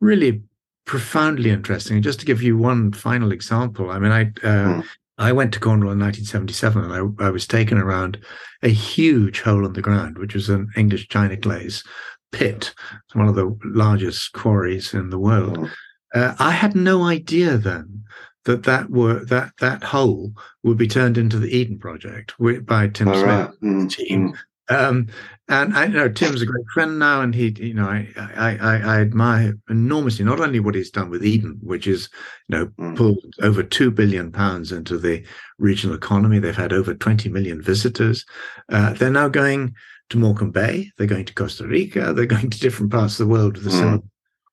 really 0.00 0.42
profoundly 0.84 1.50
interesting. 1.50 1.96
And 1.96 2.04
just 2.04 2.20
to 2.20 2.26
give 2.26 2.42
you 2.42 2.56
one 2.56 2.92
final 2.92 3.32
example, 3.32 3.90
I 3.90 3.98
mean, 3.98 4.12
I 4.12 4.46
uh. 4.46 4.82
I 5.16 5.32
went 5.32 5.52
to 5.54 5.60
Cornwall 5.60 5.92
in 5.92 6.00
1977 6.00 6.84
and 6.84 7.16
I, 7.20 7.26
I, 7.26 7.30
was 7.30 7.46
taken 7.46 7.78
around 7.78 8.18
a 8.64 8.68
huge 8.68 9.42
hole 9.42 9.64
in 9.64 9.74
the 9.74 9.82
ground, 9.82 10.18
which 10.18 10.34
was 10.34 10.48
an 10.48 10.68
English 10.76 11.08
china 11.08 11.36
clay 11.36 11.68
pit, 12.34 12.74
it's 13.06 13.14
one 13.14 13.28
of 13.28 13.36
the 13.36 13.56
largest 13.64 14.32
quarries 14.32 14.92
in 14.92 15.10
the 15.10 15.18
world. 15.18 15.56
Mm. 15.58 15.70
Uh, 16.14 16.34
I 16.38 16.50
had 16.50 16.74
no 16.74 17.04
idea 17.04 17.56
then 17.56 18.04
that 18.44 18.64
that 18.64 18.90
were 18.90 19.24
that 19.26 19.52
that 19.60 19.82
hole 19.82 20.32
would 20.62 20.76
be 20.76 20.88
turned 20.88 21.16
into 21.16 21.38
the 21.38 21.56
Eden 21.56 21.78
Project 21.78 22.34
by 22.66 22.88
Tim 22.88 23.08
All 23.08 23.14
Smit 23.14 23.26
right. 23.26 23.50
mm. 23.62 23.90
team. 23.90 24.34
Um, 24.68 25.08
and 25.48 25.76
I 25.76 25.84
you 25.84 25.92
know 25.92 26.08
Tim's 26.08 26.40
a 26.40 26.46
great 26.46 26.64
friend 26.72 26.98
now, 26.98 27.20
and 27.20 27.34
he, 27.34 27.54
you 27.58 27.74
know, 27.74 27.86
I, 27.86 28.08
I, 28.16 28.56
I, 28.56 28.76
I, 28.76 29.00
admire 29.02 29.58
enormously 29.68 30.24
not 30.24 30.40
only 30.40 30.58
what 30.58 30.74
he's 30.74 30.90
done 30.90 31.10
with 31.10 31.24
Eden, 31.24 31.58
which 31.62 31.86
is, 31.86 32.08
you 32.48 32.56
know, 32.56 32.66
mm. 32.78 32.96
pulled 32.96 33.22
over 33.42 33.62
two 33.62 33.90
billion 33.90 34.32
pounds 34.32 34.72
into 34.72 34.96
the 34.96 35.22
regional 35.58 35.94
economy. 35.94 36.38
They've 36.38 36.56
had 36.56 36.72
over 36.72 36.94
twenty 36.94 37.28
million 37.28 37.60
visitors. 37.60 38.24
Uh, 38.72 38.94
they're 38.94 39.10
now 39.10 39.28
going 39.28 39.74
to 40.08 40.18
Morecambe 40.18 40.50
Bay. 40.50 40.90
They're 40.96 41.06
going 41.06 41.26
to 41.26 41.34
Costa 41.34 41.66
Rica. 41.66 42.14
They're 42.14 42.24
going 42.26 42.48
to 42.48 42.58
different 42.58 42.90
parts 42.90 43.20
of 43.20 43.26
the 43.26 43.32
world 43.32 43.56
with 43.56 43.64
the 43.64 43.70
mm. 43.70 43.78
similar 43.78 44.02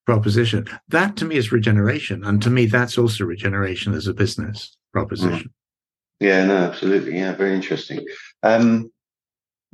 proposition. 0.05 0.67
That 0.89 1.15
to 1.17 1.25
me 1.25 1.37
is 1.37 1.53
regeneration, 1.53 2.25
and 2.25 2.41
to 2.41 2.49
me 2.49 2.65
that's 2.65 2.97
also 2.97 3.23
regeneration 3.23 3.93
as 3.93 4.07
a 4.07 4.13
business 4.13 4.75
proposition. 4.91 5.47
Mm. 5.47 5.51
Yeah, 6.19 6.45
no, 6.45 6.57
absolutely. 6.57 7.17
Yeah, 7.17 7.33
very 7.33 7.55
interesting. 7.55 8.05
Um, 8.43 8.91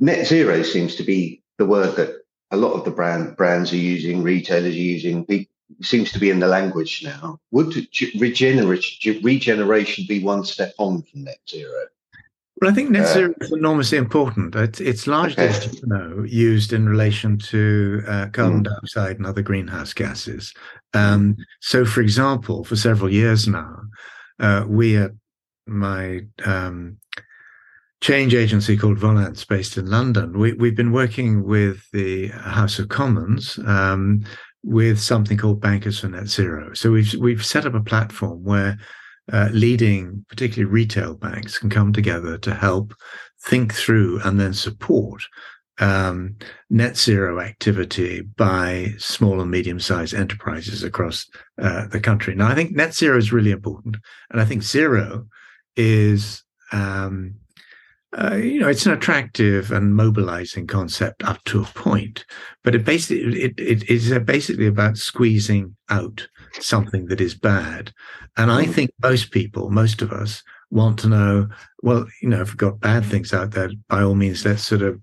net 0.00 0.26
zero 0.26 0.62
seems 0.62 0.94
to 0.96 1.02
be 1.02 1.42
the 1.58 1.66
word 1.66 1.96
that 1.96 2.22
a 2.50 2.56
lot 2.56 2.72
of 2.72 2.84
the 2.84 2.90
brand 2.90 3.36
brands 3.36 3.72
are 3.72 3.76
using, 3.76 4.22
retailers 4.22 4.74
are 4.74 4.78
using. 4.78 5.24
It 5.28 5.48
seems 5.82 6.12
to 6.12 6.18
be 6.18 6.30
in 6.30 6.40
the 6.40 6.46
language 6.46 7.02
now. 7.04 7.38
Would 7.50 7.74
regeneration 8.18 9.22
regeneration 9.22 10.06
be 10.08 10.22
one 10.22 10.44
step 10.44 10.72
on 10.78 11.02
from 11.02 11.24
net 11.24 11.38
zero? 11.48 11.86
Well, 12.60 12.70
I 12.70 12.74
think 12.74 12.90
net 12.90 13.04
uh, 13.04 13.12
zero 13.12 13.30
uh, 13.30 13.44
is 13.44 13.52
enormously 13.52 13.98
important. 13.98 14.54
It's, 14.56 14.80
it's 14.80 15.06
largely, 15.06 15.44
okay. 15.44 15.70
you 15.70 15.86
know, 15.86 16.24
used 16.26 16.72
in 16.72 16.88
relation 16.88 17.38
to 17.38 18.02
uh, 18.08 18.26
carbon 18.32 18.64
mm. 18.64 18.64
dioxide 18.64 19.16
and 19.16 19.26
other 19.26 19.42
greenhouse 19.42 19.92
gases. 19.92 20.52
Um, 20.94 21.36
so, 21.60 21.84
for 21.84 22.00
example, 22.00 22.64
for 22.64 22.74
several 22.74 23.10
years 23.12 23.46
now, 23.46 23.80
uh, 24.40 24.64
we 24.66 24.96
at 24.96 25.12
my 25.66 26.22
um, 26.44 26.96
change 28.00 28.34
agency 28.34 28.76
called 28.76 28.98
Volans, 28.98 29.46
based 29.46 29.76
in 29.76 29.86
London, 29.86 30.38
we, 30.38 30.52
we've 30.52 30.76
been 30.76 30.92
working 30.92 31.44
with 31.44 31.82
the 31.92 32.28
House 32.28 32.78
of 32.78 32.88
Commons 32.88 33.58
um, 33.66 34.24
with 34.62 35.00
something 35.00 35.36
called 35.36 35.60
Bankers 35.60 36.00
for 36.00 36.08
Net 36.08 36.28
Zero. 36.28 36.74
So 36.74 36.90
we've 36.90 37.14
we've 37.14 37.44
set 37.44 37.66
up 37.66 37.74
a 37.74 37.80
platform 37.80 38.44
where 38.44 38.78
uh, 39.32 39.48
leading, 39.52 40.24
particularly 40.28 40.72
retail 40.72 41.14
banks, 41.14 41.58
can 41.58 41.70
come 41.70 41.92
together 41.92 42.38
to 42.38 42.54
help 42.54 42.94
think 43.44 43.74
through 43.74 44.20
and 44.24 44.40
then 44.40 44.52
support 44.52 45.22
um, 45.80 46.36
net 46.70 46.96
zero 46.96 47.40
activity 47.40 48.22
by 48.22 48.94
small 48.98 49.40
and 49.40 49.50
medium 49.50 49.78
sized 49.78 50.14
enterprises 50.14 50.82
across 50.82 51.26
uh, 51.60 51.86
the 51.86 52.00
country. 52.00 52.34
Now, 52.34 52.48
I 52.48 52.54
think 52.54 52.74
net 52.74 52.94
zero 52.94 53.16
is 53.16 53.32
really 53.32 53.52
important, 53.52 53.96
and 54.30 54.40
I 54.40 54.44
think 54.44 54.62
zero 54.62 55.26
is 55.76 56.42
um, 56.72 57.34
uh, 58.16 58.36
you 58.36 58.60
know, 58.60 58.68
it's 58.68 58.86
an 58.86 58.92
attractive 58.92 59.70
and 59.70 59.94
mobilizing 59.94 60.66
concept 60.66 61.22
up 61.24 61.42
to 61.44 61.60
a 61.60 61.66
point, 61.66 62.24
but 62.64 62.74
it 62.74 62.84
basically 62.84 63.42
it, 63.42 63.54
it 63.58 63.90
is 63.90 64.16
basically 64.20 64.66
about 64.66 64.96
squeezing 64.96 65.76
out 65.90 66.26
something 66.60 67.06
that 67.06 67.20
is 67.20 67.34
bad. 67.34 67.92
And 68.36 68.50
I 68.50 68.64
mm. 68.64 68.72
think 68.72 68.90
most 69.02 69.30
people, 69.30 69.70
most 69.70 70.00
of 70.00 70.12
us, 70.12 70.42
want 70.70 70.98
to 71.00 71.08
know. 71.08 71.48
Well, 71.82 72.06
you 72.22 72.28
know, 72.28 72.40
if 72.40 72.48
we've 72.48 72.56
got 72.56 72.80
bad 72.80 73.04
things 73.04 73.34
out 73.34 73.50
there, 73.50 73.70
by 73.88 74.02
all 74.02 74.14
means, 74.14 74.44
let's 74.44 74.62
sort 74.62 74.82
of 74.82 75.00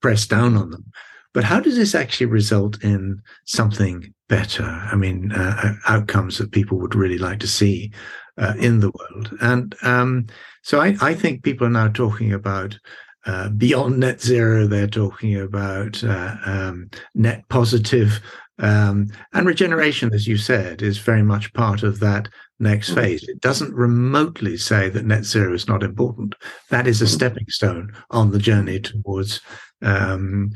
press 0.00 0.26
down 0.26 0.56
on 0.56 0.70
them. 0.70 0.84
But 1.32 1.44
how 1.44 1.58
does 1.58 1.76
this 1.76 1.96
actually 1.96 2.26
result 2.26 2.82
in 2.84 3.20
something 3.46 4.14
better? 4.28 4.64
I 4.64 4.94
mean, 4.94 5.32
uh, 5.32 5.60
uh 5.62 5.92
outcomes 5.92 6.38
that 6.38 6.52
people 6.52 6.78
would 6.78 6.94
really 6.94 7.18
like 7.18 7.40
to 7.40 7.48
see 7.48 7.92
uh, 8.38 8.54
in 8.58 8.80
the 8.80 8.90
world. 8.90 9.36
And 9.40 9.74
um, 9.82 10.26
so 10.64 10.80
I, 10.80 10.96
I, 11.00 11.14
think 11.14 11.42
people 11.42 11.66
are 11.66 11.70
now 11.70 11.88
talking 11.88 12.32
about 12.32 12.78
uh, 13.26 13.50
beyond 13.50 14.00
net 14.00 14.22
zero. 14.22 14.66
They're 14.66 14.86
talking 14.86 15.38
about 15.38 16.02
uh, 16.02 16.36
um, 16.46 16.88
net 17.14 17.44
positive. 17.50 18.20
Um, 18.58 19.08
and 19.34 19.46
regeneration, 19.46 20.14
as 20.14 20.26
you 20.26 20.38
said, 20.38 20.80
is 20.80 20.96
very 20.96 21.22
much 21.22 21.52
part 21.52 21.82
of 21.82 22.00
that 22.00 22.28
next 22.60 22.90
mm. 22.90 22.94
phase. 22.94 23.28
It 23.28 23.40
doesn't 23.40 23.74
remotely 23.74 24.56
say 24.56 24.88
that 24.88 25.04
net 25.04 25.24
zero 25.24 25.52
is 25.52 25.68
not 25.68 25.82
important. 25.82 26.34
That 26.70 26.86
is 26.86 27.02
a 27.02 27.06
stepping 27.06 27.48
stone 27.48 27.92
on 28.10 28.30
the 28.30 28.38
journey 28.38 28.80
towards 28.80 29.42
um, 29.82 30.50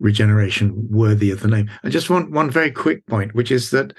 regeneration 0.00 0.88
worthy 0.90 1.30
of 1.30 1.40
the 1.40 1.48
name. 1.48 1.70
I 1.84 1.88
just 1.88 2.10
want 2.10 2.32
one 2.32 2.50
very 2.50 2.72
quick 2.72 3.06
point, 3.06 3.32
which 3.32 3.52
is 3.52 3.70
that 3.70 3.92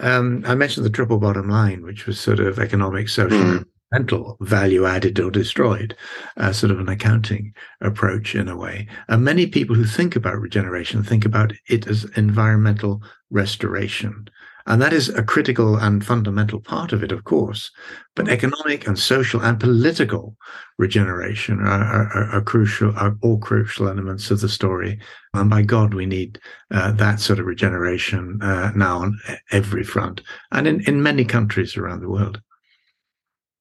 um, 0.00 0.44
I 0.46 0.54
mentioned 0.54 0.86
the 0.86 0.90
triple 0.90 1.18
bottom 1.18 1.48
line, 1.48 1.82
which 1.82 2.06
was 2.06 2.20
sort 2.20 2.38
of 2.38 2.60
economic, 2.60 3.08
social, 3.08 3.36
mm. 3.36 3.64
Mental 3.92 4.36
value 4.40 4.86
added 4.86 5.18
or 5.18 5.30
destroyed, 5.30 5.96
uh, 6.36 6.52
sort 6.52 6.70
of 6.70 6.80
an 6.80 6.88
accounting 6.88 7.52
approach 7.80 8.34
in 8.34 8.48
a 8.48 8.56
way. 8.56 8.86
And 9.08 9.24
many 9.24 9.46
people 9.46 9.74
who 9.74 9.84
think 9.84 10.16
about 10.16 10.40
regeneration 10.40 11.02
think 11.02 11.24
about 11.24 11.52
it 11.68 11.86
as 11.86 12.04
environmental 12.16 13.02
restoration. 13.30 14.28
And 14.68 14.82
that 14.82 14.92
is 14.92 15.08
a 15.08 15.22
critical 15.22 15.76
and 15.76 16.04
fundamental 16.04 16.60
part 16.60 16.92
of 16.92 17.02
it, 17.02 17.10
of 17.10 17.24
course. 17.24 17.70
But 18.14 18.28
economic 18.28 18.86
and 18.86 18.98
social 18.98 19.40
and 19.40 19.58
political 19.58 20.36
regeneration 20.76 21.60
are, 21.60 22.10
are, 22.12 22.24
are 22.34 22.42
crucial, 22.42 22.94
are 22.94 23.16
all 23.22 23.38
crucial 23.38 23.88
elements 23.88 24.30
of 24.30 24.42
the 24.42 24.48
story. 24.48 25.00
And 25.32 25.48
by 25.48 25.62
God, 25.62 25.94
we 25.94 26.04
need 26.04 26.38
uh, 26.70 26.92
that 26.92 27.18
sort 27.18 27.38
of 27.38 27.46
regeneration 27.46 28.42
uh, 28.42 28.72
now 28.76 28.98
on 28.98 29.18
every 29.52 29.84
front 29.84 30.20
and 30.52 30.68
in, 30.68 30.82
in 30.82 31.02
many 31.02 31.24
countries 31.24 31.78
around 31.78 32.00
the 32.00 32.10
world. 32.10 32.42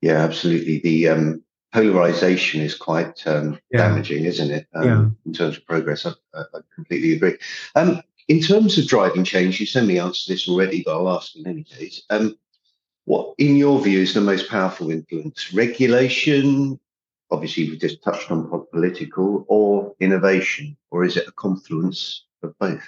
Yeah, 0.02 0.24
absolutely. 0.24 0.80
The 0.80 1.10
um, 1.10 1.44
polarization 1.74 2.62
is 2.62 2.76
quite 2.76 3.26
um, 3.28 3.60
yeah. 3.72 3.88
damaging, 3.88 4.26
isn't 4.26 4.52
it? 4.52 4.68
Um, 4.74 4.86
yeah. 4.86 5.10
In 5.26 5.34
terms 5.34 5.58
of 5.58 5.66
progress, 5.66 6.06
I, 6.06 6.12
I 6.34 6.60
completely 6.76 7.14
agree. 7.14 7.38
Um, 7.76 8.02
in 8.28 8.42
terms 8.42 8.78
of 8.78 8.88
driving 8.88 9.24
change, 9.24 9.60
you 9.60 9.66
semi 9.66 10.00
answered 10.00 10.34
this 10.34 10.48
already, 10.48 10.84
but 10.84 10.98
I'll 10.98 11.16
ask 11.16 11.36
in 11.36 11.48
any 11.48 11.64
case. 11.64 12.04
Um, 12.10 12.38
what, 13.06 13.36
in 13.38 13.56
your 13.56 13.80
view, 13.82 14.00
is 14.00 14.14
the 14.14 14.22
most 14.22 14.50
powerful 14.50 14.92
influence? 14.92 15.54
Regulation, 15.54 16.78
obviously, 17.32 17.70
we 17.70 17.78
just 17.78 18.04
touched 18.04 18.30
on 18.32 18.50
political, 18.74 19.46
or 19.48 19.96
innovation, 20.02 20.76
or 20.92 21.06
is 21.06 21.16
it 21.16 21.28
a 21.28 21.32
confluence 21.32 22.26
of 22.44 22.58
both? 22.60 22.84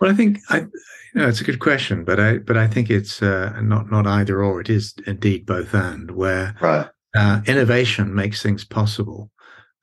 Well, 0.00 0.10
I 0.10 0.14
think 0.14 0.38
I, 0.48 0.58
you 0.60 0.68
know, 1.14 1.28
it's 1.28 1.40
a 1.40 1.44
good 1.44 1.60
question, 1.60 2.04
but 2.04 2.18
I, 2.18 2.38
but 2.38 2.56
I 2.56 2.66
think 2.66 2.90
it's 2.90 3.22
uh, 3.22 3.58
not 3.60 3.90
not 3.90 4.06
either 4.06 4.42
or. 4.42 4.60
It 4.60 4.70
is 4.70 4.94
indeed 5.06 5.46
both 5.46 5.74
and. 5.74 6.10
Where 6.10 6.54
right. 6.60 6.88
uh, 7.14 7.40
innovation 7.46 8.14
makes 8.14 8.42
things 8.42 8.64
possible, 8.64 9.30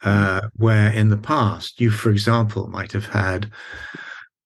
uh, 0.03 0.41
where 0.55 0.91
in 0.91 1.09
the 1.09 1.17
past 1.17 1.79
you, 1.79 1.91
for 1.91 2.09
example, 2.09 2.67
might 2.67 2.91
have 2.91 3.07
had 3.07 3.51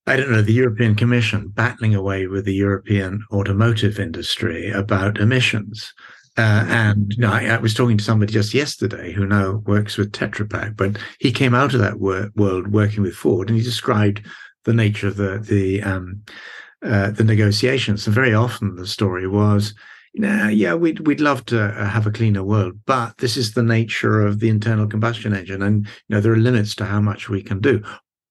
I 0.05 0.17
don't 0.17 0.31
know, 0.31 0.41
the 0.41 0.53
European 0.53 0.95
Commission 0.95 1.47
battling 1.47 1.95
away 1.95 2.27
with 2.27 2.43
the 2.45 2.53
European 2.53 3.23
automotive 3.31 3.99
industry 3.99 4.69
about 4.69 5.17
emissions. 5.17 5.93
Uh, 6.37 6.65
and 6.67 7.13
you 7.13 7.21
know, 7.21 7.31
I, 7.31 7.45
I, 7.45 7.57
was 7.57 7.73
talking 7.73 7.97
to 7.97 8.03
somebody 8.03 8.33
just 8.33 8.55
yesterday 8.55 9.13
who 9.13 9.25
now 9.25 9.61
works 9.67 9.97
with 9.97 10.11
Tetra 10.11 10.49
Pak, 10.49 10.75
but 10.75 10.97
he 11.19 11.31
came 11.31 11.53
out 11.53 11.75
of 11.75 11.79
that 11.79 11.99
wor- 11.99 12.31
world 12.35 12.73
working 12.73 13.03
with 13.03 13.13
Ford, 13.13 13.49
and 13.49 13.57
he 13.57 13.63
described 13.63 14.25
the 14.65 14.73
nature 14.73 15.07
of 15.07 15.17
the 15.17 15.39
the 15.39 15.81
um, 15.83 16.23
uh, 16.83 17.11
the 17.11 17.23
negotiations. 17.23 18.05
And 18.05 18.15
very 18.15 18.33
often 18.33 18.75
the 18.75 18.87
story 18.87 19.27
was, 19.27 19.73
know, 20.21 20.47
yeah, 20.49 20.73
we'd 20.73 21.05
we'd 21.07 21.21
love 21.21 21.45
to 21.45 21.63
uh, 21.63 21.85
have 21.85 22.07
a 22.07 22.11
cleaner 22.11 22.43
world, 22.43 22.79
but 22.85 23.17
this 23.17 23.37
is 23.37 23.53
the 23.53 23.63
nature 23.63 24.25
of 24.25 24.39
the 24.39 24.49
internal 24.49 24.87
combustion 24.87 25.33
engine, 25.33 25.61
and 25.61 25.85
you 25.85 26.15
know 26.15 26.21
there 26.21 26.33
are 26.33 26.37
limits 26.37 26.75
to 26.75 26.85
how 26.85 26.99
much 26.99 27.29
we 27.29 27.41
can 27.41 27.59
do 27.59 27.81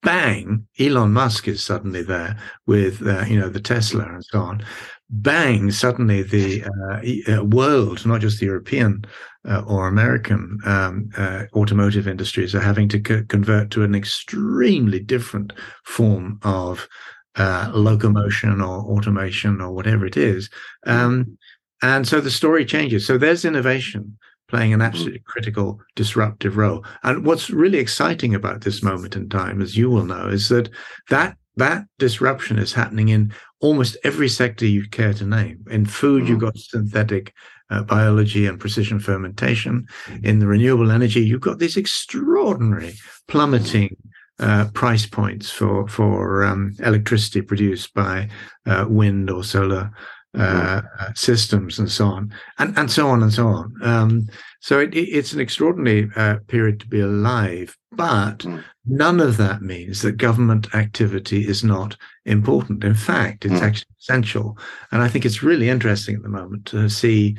bang, 0.03 0.67
Elon 0.79 1.13
Musk 1.13 1.49
is 1.49 1.65
suddenly 1.65 2.03
there 2.03 2.37
with 2.67 3.07
uh, 3.07 3.25
you 3.27 3.39
know 3.39 3.49
the 3.49 3.61
Tesla 3.61 4.05
and 4.05 4.25
so 4.25 4.41
on. 4.41 4.65
bang, 5.11 5.71
suddenly 5.71 6.23
the 6.23 6.65
uh, 6.65 7.33
uh, 7.33 7.45
world, 7.45 8.05
not 8.07 8.21
just 8.21 8.41
the 8.41 8.47
European 8.47 9.05
uh, 9.49 9.63
or 9.67 9.89
American 9.89 10.59
um, 10.65 11.11
uh, 11.17 11.45
automotive 11.55 12.07
industries, 12.07 12.55
are 12.55 12.61
having 12.61 12.89
to 12.89 13.01
co- 13.01 13.25
convert 13.29 13.71
to 13.71 13.83
an 13.83 13.95
extremely 13.95 15.01
different 15.01 15.53
form 15.85 16.39
of 16.43 16.89
uh, 17.37 17.71
locomotion 17.75 18.61
or 18.61 18.81
automation 18.83 19.61
or 19.61 19.73
whatever 19.73 20.07
it 20.07 20.17
is. 20.17 20.51
Um, 20.87 21.39
and 21.83 22.07
so 22.07 22.21
the 22.21 22.31
story 22.31 22.65
changes. 22.65 23.07
So 23.07 23.19
there's 23.19 23.45
innovation 23.45 24.17
playing 24.49 24.73
an 24.73 24.81
mm. 24.81 24.87
absolutely 24.87 25.23
critical 25.27 25.81
disruptive 25.97 26.57
role. 26.57 26.85
And 27.03 27.25
what's 27.25 27.51
really 27.51 27.79
exciting 27.79 28.35
about 28.35 28.61
this 28.61 28.83
moment 28.83 29.17
in 29.17 29.29
time, 29.29 29.63
as 29.63 29.77
you 29.77 29.91
will 29.91 30.05
know, 30.05 30.29
is 30.29 30.49
that 30.51 30.69
that 31.09 31.37
that 31.57 31.85
disruption 31.99 32.59
is 32.59 32.73
happening 32.73 33.09
in 33.09 33.33
almost 33.63 33.97
every 34.05 34.29
sector 34.29 34.67
you 34.67 34.87
care 34.89 35.15
to 35.15 35.25
name. 35.25 35.65
In 35.71 35.87
food, 35.87 36.29
you've 36.29 36.39
mm. 36.39 36.43
got 36.43 36.59
synthetic 36.59 37.33
uh, 37.71 37.83
biology 37.85 38.47
and 38.47 38.61
precision 38.61 39.01
fermentation. 39.01 39.87
In 40.23 40.41
the 40.41 40.47
renewable 40.47 40.91
energy, 40.91 41.21
you've 41.25 41.41
got 41.41 41.59
these 41.59 41.79
extraordinary 41.79 42.95
plummeting 43.29 43.97
uh, 44.39 44.69
price 44.75 45.07
points 45.07 45.51
for 45.51 45.87
for 45.89 46.45
um, 46.45 46.75
electricity 46.81 47.41
produced 47.41 47.95
by 47.95 48.29
uh, 48.67 48.85
wind 48.89 49.31
or 49.31 49.45
solar 49.45 49.91
uh, 50.37 50.81
uh, 50.99 51.13
systems 51.15 51.79
and 51.79 51.91
so 51.91 52.07
on, 52.07 52.33
and 52.59 52.77
and 52.79 52.91
so 52.91 53.09
on 53.09 53.23
and 53.23 53.33
so 53.33 53.49
on. 53.49 53.75
Um, 53.83 54.29
so 54.61 54.79
it, 54.79 54.95
it's 54.95 55.35
an 55.35 55.41
extraordinary 55.41 56.09
uh, 56.17 56.37
period 56.47 56.81
to 56.81 56.87
be 56.87 57.01
alive, 57.01 57.77
but 57.91 58.39
mm. 58.39 58.65
none 58.87 59.21
of 59.21 59.37
that 59.37 59.61
means 59.61 60.01
that 60.01 60.17
government 60.17 60.75
activity 60.75 61.47
is 61.47 61.63
not 61.63 61.99
important. 62.25 62.83
In 62.83 62.95
fact, 62.95 63.45
it's 63.45 63.61
mm. 63.61 63.63
actually 63.63 63.95
essential, 64.01 64.57
and 64.91 65.03
I 65.03 65.09
think 65.09 65.27
it's 65.27 65.43
really 65.43 65.69
interesting 65.69 66.17
at 66.17 66.23
the 66.23 66.31
moment 66.31 66.65
to 66.67 66.89
see, 66.89 67.37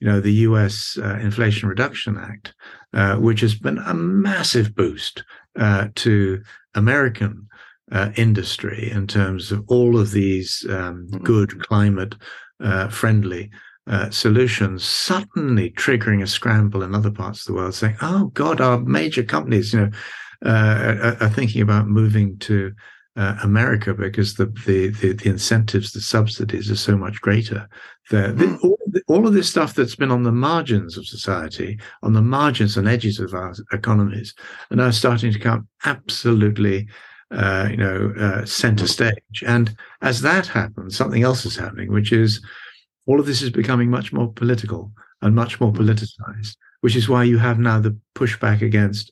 you 0.00 0.06
know, 0.06 0.20
the 0.20 0.32
U.S. 0.32 0.98
Uh, 1.00 1.18
Inflation 1.22 1.68
Reduction 1.68 2.18
Act, 2.18 2.52
uh, 2.92 3.16
which 3.16 3.40
has 3.40 3.54
been 3.54 3.78
a 3.78 3.94
massive 3.94 4.74
boost 4.74 5.24
uh, 5.58 5.88
to 5.94 6.42
American 6.74 7.48
uh, 7.94 8.10
industry 8.16 8.90
in 8.90 9.06
terms 9.06 9.52
of 9.52 9.64
all 9.68 9.98
of 9.98 10.10
these 10.10 10.66
um, 10.68 11.06
mm-hmm. 11.06 11.22
good 11.22 11.62
climate 11.62 12.14
uh, 12.62 12.88
friendly 12.88 13.50
uh, 13.86 14.10
solutions 14.10 14.82
suddenly 14.84 15.70
triggering 15.70 16.22
a 16.22 16.26
scramble 16.26 16.82
in 16.82 16.94
other 16.94 17.10
parts 17.10 17.40
of 17.40 17.46
the 17.46 17.52
world 17.54 17.74
saying 17.74 17.96
oh 18.02 18.26
god 18.34 18.60
our 18.60 18.80
major 18.80 19.22
companies 19.22 19.72
you 19.72 19.80
know 19.80 19.90
uh, 20.44 20.96
are, 21.02 21.16
are, 21.22 21.30
thinking 21.30 21.62
about 21.62 21.86
moving 21.86 22.36
to 22.38 22.72
uh, 23.16 23.36
America 23.42 23.94
because 23.94 24.34
the, 24.34 24.46
the, 24.66 24.88
the 24.88 25.12
the 25.12 25.28
incentives 25.28 25.92
the 25.92 26.00
subsidies 26.00 26.70
are 26.70 26.76
so 26.76 26.96
much 26.96 27.20
greater 27.20 27.68
the, 28.10 28.34
mm. 28.36 28.58
all, 28.64 28.78
all 29.06 29.26
of 29.26 29.34
this 29.34 29.48
stuff 29.48 29.74
that's 29.74 29.94
been 29.94 30.10
on 30.10 30.24
the 30.24 30.32
margins 30.32 30.98
of 30.98 31.06
society 31.06 31.78
on 32.02 32.12
the 32.12 32.22
margins 32.22 32.76
and 32.76 32.88
edges 32.88 33.20
of 33.20 33.34
our 33.34 33.54
economies 33.72 34.34
are 34.70 34.76
now 34.76 34.90
starting 34.90 35.32
to 35.32 35.38
come 35.38 35.68
absolutely 35.84 36.88
uh, 37.34 37.68
you 37.70 37.76
know, 37.76 38.12
uh, 38.18 38.44
center 38.44 38.86
stage. 38.86 39.42
And 39.46 39.76
as 40.02 40.20
that 40.22 40.46
happens, 40.46 40.96
something 40.96 41.22
else 41.22 41.44
is 41.44 41.56
happening, 41.56 41.92
which 41.92 42.12
is 42.12 42.44
all 43.06 43.20
of 43.20 43.26
this 43.26 43.42
is 43.42 43.50
becoming 43.50 43.90
much 43.90 44.12
more 44.12 44.32
political 44.32 44.92
and 45.20 45.34
much 45.34 45.60
more 45.60 45.72
politicized, 45.72 46.56
which 46.80 46.96
is 46.96 47.08
why 47.08 47.24
you 47.24 47.38
have 47.38 47.58
now 47.58 47.80
the 47.80 47.96
pushback 48.14 48.62
against 48.62 49.10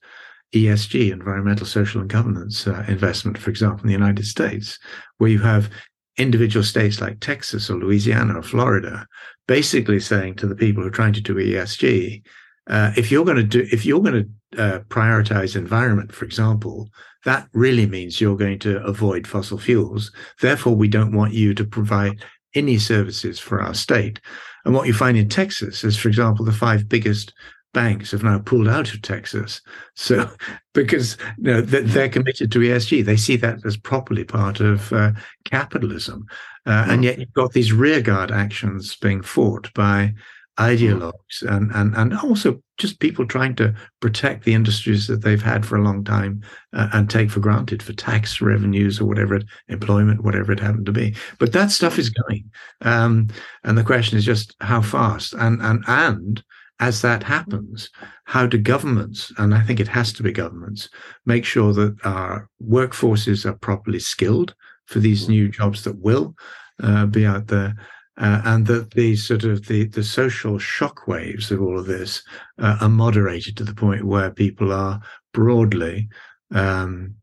ESG, 0.54 1.10
environmental, 1.10 1.66
social, 1.66 2.00
and 2.00 2.10
governance 2.10 2.66
uh, 2.66 2.84
investment, 2.88 3.38
for 3.38 3.50
example, 3.50 3.80
in 3.82 3.86
the 3.88 3.92
United 3.92 4.26
States, 4.26 4.78
where 5.18 5.30
you 5.30 5.38
have 5.38 5.70
individual 6.18 6.62
states 6.62 7.00
like 7.00 7.20
Texas 7.20 7.70
or 7.70 7.78
Louisiana 7.78 8.38
or 8.38 8.42
Florida 8.42 9.06
basically 9.48 9.98
saying 9.98 10.36
to 10.36 10.46
the 10.46 10.54
people 10.54 10.82
who 10.82 10.88
are 10.88 10.92
trying 10.92 11.14
to 11.14 11.20
do 11.20 11.34
ESG, 11.34 12.22
uh, 12.68 12.92
if 12.96 13.10
you're 13.10 13.24
going 13.24 13.38
to 13.38 13.42
do, 13.42 13.66
if 13.72 13.84
you're 13.84 14.02
going 14.02 14.22
to 14.22 14.28
uh, 14.58 14.80
prioritize 14.88 15.56
environment, 15.56 16.12
for 16.12 16.24
example, 16.24 16.88
that 17.24 17.48
really 17.52 17.86
means 17.86 18.20
you're 18.20 18.36
going 18.36 18.58
to 18.60 18.82
avoid 18.84 19.26
fossil 19.26 19.58
fuels. 19.58 20.10
Therefore, 20.40 20.74
we 20.74 20.88
don't 20.88 21.14
want 21.14 21.32
you 21.32 21.54
to 21.54 21.64
provide 21.64 22.24
any 22.54 22.78
services 22.78 23.38
for 23.38 23.62
our 23.62 23.74
state. 23.74 24.20
And 24.64 24.74
what 24.74 24.86
you 24.86 24.94
find 24.94 25.16
in 25.16 25.28
Texas 25.28 25.84
is, 25.84 25.96
for 25.96 26.08
example, 26.08 26.44
the 26.44 26.52
five 26.52 26.88
biggest 26.88 27.32
banks 27.72 28.10
have 28.10 28.22
now 28.22 28.38
pulled 28.38 28.68
out 28.68 28.92
of 28.92 29.02
Texas. 29.02 29.60
So, 29.94 30.26
because 30.72 31.18
you 31.36 31.52
know, 31.52 31.60
they're 31.60 32.08
committed 32.08 32.50
to 32.50 32.60
ESG, 32.60 33.04
they 33.04 33.16
see 33.18 33.36
that 33.36 33.58
as 33.66 33.76
properly 33.76 34.24
part 34.24 34.58
of 34.58 34.90
uh, 34.90 35.12
capitalism. 35.44 36.24
Uh, 36.64 36.86
and 36.88 37.04
yet 37.04 37.18
you've 37.18 37.32
got 37.34 37.52
these 37.52 37.74
rearguard 37.74 38.30
actions 38.30 38.96
being 38.96 39.20
fought 39.20 39.72
by 39.74 40.14
ideologues 40.58 41.42
and, 41.42 41.70
and, 41.72 41.94
and 41.94 42.18
also 42.18 42.62
just 42.82 43.00
people 43.00 43.26
trying 43.26 43.54
to 43.54 43.74
protect 44.00 44.44
the 44.44 44.52
industries 44.52 45.06
that 45.06 45.22
they've 45.22 45.42
had 45.42 45.64
for 45.64 45.76
a 45.76 45.82
long 45.82 46.04
time 46.04 46.42
uh, 46.74 46.88
and 46.92 47.08
take 47.08 47.30
for 47.30 47.40
granted 47.40 47.82
for 47.82 47.94
tax 47.94 48.40
revenues 48.42 49.00
or 49.00 49.06
whatever 49.06 49.36
it, 49.36 49.44
employment, 49.68 50.22
whatever 50.22 50.52
it 50.52 50.60
happened 50.60 50.86
to 50.86 50.92
be. 50.92 51.14
But 51.38 51.52
that 51.52 51.70
stuff 51.70 51.98
is 51.98 52.10
going. 52.10 52.50
Um, 52.82 53.28
and 53.64 53.78
the 53.78 53.84
question 53.84 54.18
is 54.18 54.24
just 54.24 54.54
how 54.60 54.82
fast 54.82 55.32
and, 55.32 55.62
and, 55.62 55.82
and 55.86 56.44
as 56.80 57.00
that 57.02 57.22
happens, 57.22 57.88
how 58.24 58.44
do 58.46 58.58
governments, 58.58 59.32
and 59.38 59.54
I 59.54 59.62
think 59.62 59.78
it 59.78 59.88
has 59.88 60.12
to 60.14 60.22
be 60.24 60.32
governments, 60.32 60.88
make 61.24 61.44
sure 61.44 61.72
that 61.72 61.96
our 62.04 62.48
workforces 62.60 63.46
are 63.46 63.54
properly 63.54 64.00
skilled 64.00 64.54
for 64.86 64.98
these 64.98 65.28
new 65.28 65.48
jobs 65.48 65.84
that 65.84 65.98
will 65.98 66.34
uh, 66.82 67.06
be 67.06 67.24
out 67.24 67.46
there 67.46 67.76
uh, 68.18 68.42
and 68.44 68.66
that 68.66 68.90
the 68.92 69.16
sort 69.16 69.44
of 69.44 69.66
the 69.66 69.84
the 69.84 70.04
social 70.04 70.58
shock 70.58 71.06
waves 71.06 71.50
of 71.50 71.62
all 71.62 71.78
of 71.78 71.86
this 71.86 72.22
uh, 72.58 72.76
are 72.80 72.88
moderated 72.88 73.56
to 73.56 73.64
the 73.64 73.74
point 73.74 74.04
where 74.04 74.30
people 74.30 74.72
are 74.72 75.00
broadly 75.32 76.08
um, 76.54 77.14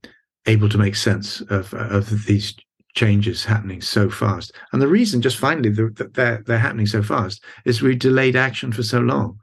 able 0.47 0.69
to 0.69 0.77
make 0.77 0.95
sense 0.95 1.41
of 1.41 1.73
of 1.73 2.25
these 2.25 2.55
changes 2.95 3.45
happening 3.45 3.81
so 3.81 4.09
fast. 4.09 4.51
And 4.73 4.81
the 4.81 4.87
reason, 4.87 5.21
just 5.21 5.37
finally, 5.37 5.69
that 5.69 6.13
they're 6.13 6.43
they're 6.45 6.57
happening 6.57 6.87
so 6.87 7.03
fast 7.03 7.43
is 7.65 7.81
we 7.81 7.95
delayed 7.95 8.35
action 8.35 8.71
for 8.71 8.83
so 8.83 8.99
long. 8.99 9.37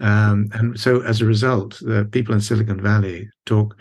Um, 0.00 0.48
and 0.52 0.78
so, 0.78 1.02
as 1.02 1.20
a 1.20 1.26
result, 1.26 1.78
the 1.80 2.08
people 2.10 2.34
in 2.34 2.40
Silicon 2.40 2.80
Valley 2.80 3.28
talk 3.46 3.76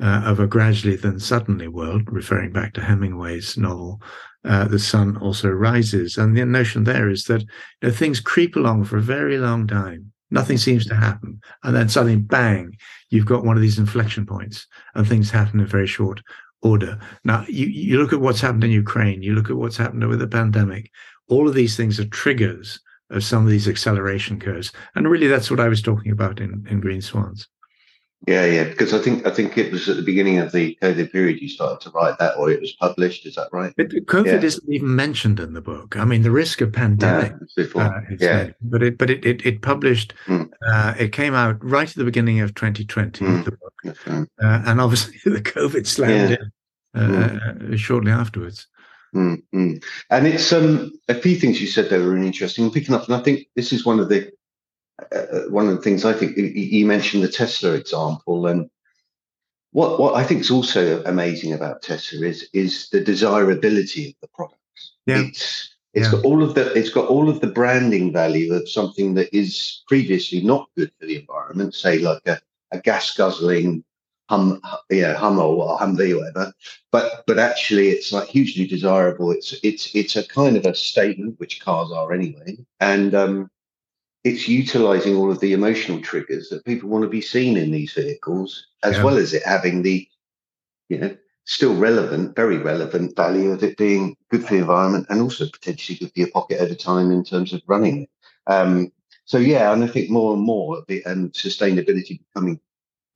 uh, 0.00 0.22
of 0.24 0.40
a 0.40 0.46
gradually 0.46 0.96
then 0.96 1.18
suddenly 1.18 1.68
world, 1.68 2.02
referring 2.10 2.52
back 2.52 2.74
to 2.74 2.82
Hemingway's 2.82 3.56
novel 3.56 4.00
uh, 4.44 4.66
the 4.66 4.78
sun 4.78 5.16
also 5.18 5.48
rises. 5.48 6.16
And 6.16 6.36
the 6.36 6.44
notion 6.44 6.84
there 6.84 7.08
is 7.08 7.24
that 7.24 7.42
you 7.42 7.48
know, 7.82 7.90
things 7.90 8.20
creep 8.20 8.56
along 8.56 8.84
for 8.84 8.98
a 8.98 9.02
very 9.02 9.38
long 9.38 9.66
time. 9.66 10.12
Nothing 10.30 10.58
seems 10.58 10.86
to 10.86 10.94
happen. 10.94 11.40
And 11.64 11.74
then 11.74 11.88
suddenly, 11.88 12.16
bang, 12.16 12.76
you've 13.10 13.26
got 13.26 13.44
one 13.44 13.56
of 13.56 13.62
these 13.62 13.78
inflection 13.78 14.26
points 14.26 14.66
and 14.94 15.06
things 15.06 15.30
happen 15.30 15.60
in 15.60 15.66
very 15.66 15.86
short 15.86 16.20
order. 16.62 16.98
Now, 17.24 17.44
you, 17.48 17.66
you 17.66 17.98
look 17.98 18.12
at 18.12 18.20
what's 18.20 18.40
happened 18.40 18.64
in 18.64 18.70
Ukraine, 18.70 19.22
you 19.22 19.34
look 19.34 19.50
at 19.50 19.56
what's 19.56 19.76
happened 19.76 20.06
with 20.06 20.18
the 20.18 20.26
pandemic. 20.26 20.90
All 21.28 21.48
of 21.48 21.54
these 21.54 21.76
things 21.76 21.98
are 21.98 22.06
triggers 22.06 22.80
of 23.10 23.24
some 23.24 23.44
of 23.44 23.50
these 23.50 23.68
acceleration 23.68 24.38
curves. 24.38 24.72
And 24.94 25.08
really, 25.08 25.28
that's 25.28 25.50
what 25.50 25.60
I 25.60 25.68
was 25.68 25.80
talking 25.80 26.12
about 26.12 26.40
in, 26.40 26.66
in 26.68 26.80
Green 26.80 27.00
Swans. 27.00 27.48
Yeah, 28.26 28.46
yeah, 28.46 28.64
because 28.64 28.92
I 28.92 28.98
think 28.98 29.26
I 29.26 29.30
think 29.30 29.56
it 29.56 29.70
was 29.70 29.88
at 29.88 29.96
the 29.96 30.02
beginning 30.02 30.38
of 30.38 30.50
the 30.50 30.76
COVID 30.82 31.12
period 31.12 31.40
you 31.40 31.48
started 31.48 31.80
to 31.82 31.90
write 31.90 32.18
that, 32.18 32.36
or 32.36 32.50
it 32.50 32.60
was 32.60 32.72
published. 32.72 33.24
Is 33.26 33.36
that 33.36 33.48
right? 33.52 33.72
But 33.76 33.90
COVID 33.90 34.26
yeah. 34.26 34.46
isn't 34.46 34.68
even 34.68 34.96
mentioned 34.96 35.38
in 35.38 35.52
the 35.52 35.60
book. 35.60 35.96
I 35.96 36.04
mean, 36.04 36.22
the 36.22 36.32
risk 36.32 36.60
of 36.60 36.72
pandemic, 36.72 37.32
yeah, 37.56 37.64
uh, 37.76 38.00
yeah. 38.18 38.50
but 38.60 38.82
it 38.82 38.98
but 38.98 39.08
it 39.08 39.24
it, 39.24 39.46
it 39.46 39.62
published. 39.62 40.14
Mm. 40.26 40.50
Uh, 40.66 40.94
it 40.98 41.12
came 41.12 41.34
out 41.34 41.64
right 41.64 41.88
at 41.88 41.94
the 41.94 42.04
beginning 42.04 42.40
of 42.40 42.54
2020. 42.56 43.24
Mm. 43.24 43.44
The 43.44 43.52
book, 43.52 44.28
uh, 44.42 44.62
and 44.66 44.80
obviously 44.80 45.18
the 45.30 45.40
COVID 45.40 45.86
slammed 45.86 46.30
yeah. 46.30 47.02
in 47.02 47.10
mm. 47.10 47.78
shortly 47.78 48.10
afterwards. 48.10 48.66
Mm-hmm. 49.14 49.74
And 50.10 50.26
it's 50.26 50.52
um, 50.52 50.92
a 51.08 51.14
few 51.14 51.36
things 51.36 51.60
you 51.60 51.66
said 51.66 51.88
that 51.88 52.00
were 52.00 52.10
really 52.10 52.26
interesting. 52.26 52.70
picking 52.70 52.94
up, 52.94 53.06
and 53.06 53.14
I 53.14 53.22
think 53.22 53.46
this 53.56 53.72
is 53.72 53.86
one 53.86 54.00
of 54.00 54.08
the 54.08 54.30
uh, 55.12 55.42
one 55.48 55.68
of 55.68 55.76
the 55.76 55.82
things 55.82 56.04
I 56.04 56.12
think 56.12 56.36
you 56.36 56.86
mentioned 56.86 57.22
the 57.22 57.28
Tesla 57.28 57.72
example, 57.72 58.46
and 58.46 58.68
what 59.72 60.00
what 60.00 60.14
I 60.14 60.24
think 60.24 60.40
is 60.40 60.50
also 60.50 61.02
amazing 61.04 61.52
about 61.52 61.82
Tesla 61.82 62.26
is 62.26 62.48
is 62.52 62.88
the 62.90 63.00
desirability 63.00 64.10
of 64.10 64.14
the 64.20 64.28
products. 64.28 64.92
Yeah. 65.06 65.20
It's 65.20 65.74
it's 65.94 66.06
yeah. 66.06 66.12
got 66.12 66.24
all 66.24 66.42
of 66.42 66.54
the 66.54 66.72
it's 66.74 66.90
got 66.90 67.08
all 67.08 67.28
of 67.28 67.40
the 67.40 67.46
branding 67.46 68.12
value 68.12 68.52
of 68.52 68.68
something 68.68 69.14
that 69.14 69.34
is 69.34 69.82
previously 69.88 70.42
not 70.42 70.68
good 70.76 70.90
for 70.98 71.06
the 71.06 71.20
environment, 71.20 71.74
say 71.74 71.98
like 71.98 72.22
a, 72.26 72.38
a 72.72 72.80
gas 72.80 73.16
guzzling 73.16 73.84
hum 74.28 74.60
yeah 74.90 75.14
Hummer 75.14 75.42
or 75.42 75.78
Humvee 75.78 76.12
or 76.12 76.18
whatever. 76.18 76.52
But 76.92 77.24
but 77.26 77.38
actually 77.38 77.88
it's 77.88 78.12
like 78.12 78.28
hugely 78.28 78.66
desirable. 78.66 79.30
It's 79.30 79.54
it's 79.62 79.94
it's 79.94 80.16
a 80.16 80.26
kind 80.26 80.56
of 80.56 80.66
a 80.66 80.74
statement, 80.74 81.38
which 81.40 81.60
cars 81.60 81.90
are 81.92 82.12
anyway. 82.12 82.58
And 82.80 83.14
um 83.14 83.50
it's 84.24 84.48
utilizing 84.48 85.16
all 85.16 85.30
of 85.30 85.40
the 85.40 85.52
emotional 85.52 86.00
triggers 86.00 86.48
that 86.48 86.64
people 86.64 86.88
want 86.88 87.02
to 87.02 87.08
be 87.08 87.20
seen 87.20 87.56
in 87.56 87.70
these 87.70 87.92
vehicles, 87.92 88.66
as 88.82 88.96
yeah. 88.96 89.04
well 89.04 89.16
as 89.16 89.32
it 89.32 89.42
having 89.44 89.82
the, 89.82 90.06
you 90.88 90.98
know, 90.98 91.16
still 91.44 91.74
relevant, 91.74 92.36
very 92.36 92.58
relevant 92.58 93.16
value 93.16 93.50
of 93.50 93.62
it 93.62 93.76
being 93.78 94.16
good 94.30 94.44
for 94.44 94.54
the 94.54 94.60
environment 94.60 95.06
and 95.08 95.20
also 95.22 95.48
potentially 95.48 95.96
good 95.98 96.12
for 96.12 96.20
your 96.20 96.30
pocket 96.30 96.60
at 96.60 96.70
a 96.70 96.74
time 96.74 97.10
in 97.10 97.24
terms 97.24 97.52
of 97.52 97.62
running 97.66 98.02
it. 98.02 98.10
Um, 98.46 98.92
so 99.24 99.38
yeah, 99.38 99.72
and 99.72 99.84
I 99.84 99.86
think 99.86 100.10
more 100.10 100.34
and 100.34 100.42
more 100.42 100.82
the, 100.88 101.02
and 101.04 101.32
sustainability 101.32 102.20
becoming 102.32 102.60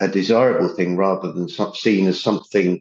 a 0.00 0.08
desirable 0.08 0.68
thing 0.68 0.96
rather 0.96 1.32
than 1.32 1.48
seen 1.48 2.06
as 2.06 2.20
something 2.20 2.80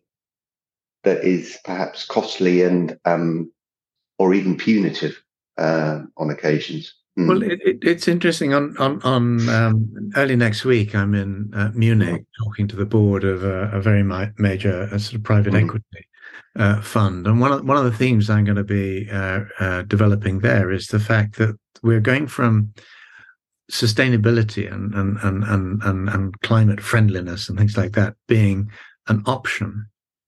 that 1.04 1.24
is 1.24 1.58
perhaps 1.64 2.06
costly 2.06 2.64
and 2.64 2.98
um, 3.06 3.52
or 4.18 4.34
even 4.34 4.58
punitive 4.58 5.22
uh, 5.58 6.02
on 6.18 6.30
occasions. 6.30 6.94
Mm. 7.20 7.28
Well, 7.28 7.44
it, 7.44 7.60
it, 7.66 7.80
it's 7.82 8.08
interesting. 8.08 8.54
On 8.54 8.76
on 8.78 9.02
on 9.02 9.50
um, 9.50 10.12
early 10.16 10.38
next 10.38 10.64
week, 10.64 10.96
I'm 10.96 11.14
in 11.14 11.52
uh, 11.54 11.70
Munich 11.74 12.22
mm. 12.22 12.26
talking 12.44 12.68
to 12.70 12.76
the 12.76 12.86
board 12.86 13.24
of 13.26 13.44
a, 13.44 13.70
a 13.72 13.82
very 13.82 14.04
ma- 14.04 14.28
major 14.38 14.84
uh, 14.92 14.98
sort 14.98 15.16
of 15.16 15.24
private 15.24 15.54
mm. 15.54 15.64
equity 15.64 16.08
uh, 16.56 16.82
fund, 16.82 17.28
and 17.28 17.42
one 17.42 17.52
of 17.52 17.66
one 17.66 17.78
of 17.78 17.84
the 17.84 17.92
themes 17.92 18.30
I'm 18.30 18.46
going 18.46 18.56
to 18.56 18.64
be 18.64 19.10
uh, 19.12 19.42
uh, 19.60 19.82
developing 19.84 20.40
there 20.40 20.72
is 20.72 20.88
the 20.88 21.00
fact 21.00 21.38
that 21.38 21.58
we're 21.84 22.00
going 22.00 22.28
from 22.28 22.74
sustainability 23.70 24.72
and 24.72 24.94
and, 24.94 25.18
and 25.18 25.44
and 25.44 25.84
and 25.84 26.10
and 26.10 26.40
climate 26.42 26.80
friendliness 26.80 27.50
and 27.50 27.58
things 27.58 27.76
like 27.76 27.92
that 27.94 28.16
being 28.30 28.72
an 29.08 29.22
option, 29.26 29.86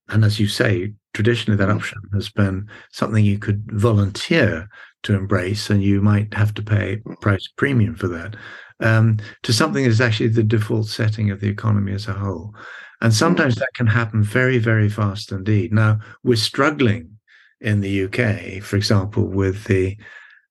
and 0.09 0.25
as 0.25 0.37
you 0.37 0.49
say, 0.49 0.93
traditionally 1.13 1.57
that 1.57 1.69
option 1.69 1.99
has 2.13 2.29
been 2.29 2.67
something 2.91 3.23
you 3.23 3.39
could 3.39 3.63
volunteer 3.71 4.67
to 5.03 5.15
embrace, 5.15 5.69
and 5.69 5.83
you 5.83 6.01
might 6.01 6.33
have 6.33 6.53
to 6.53 6.61
pay 6.61 6.97
price 7.21 7.47
premium 7.57 7.95
for 7.95 8.07
that, 8.07 8.35
um, 8.79 9.17
to 9.43 9.53
something 9.53 9.83
that 9.83 9.89
is 9.89 10.01
actually 10.01 10.29
the 10.29 10.43
default 10.43 10.87
setting 10.87 11.29
of 11.29 11.39
the 11.39 11.49
economy 11.49 11.93
as 11.93 12.07
a 12.07 12.13
whole. 12.13 12.55
And 13.01 13.13
sometimes 13.13 13.55
that 13.55 13.73
can 13.73 13.87
happen 13.87 14.23
very, 14.23 14.59
very 14.59 14.87
fast 14.89 15.31
indeed. 15.31 15.73
Now, 15.73 15.99
we're 16.23 16.37
struggling 16.37 17.17
in 17.59 17.81
the 17.81 18.05
UK, 18.05 18.63
for 18.63 18.77
example, 18.77 19.25
with 19.27 19.65
the 19.65 19.97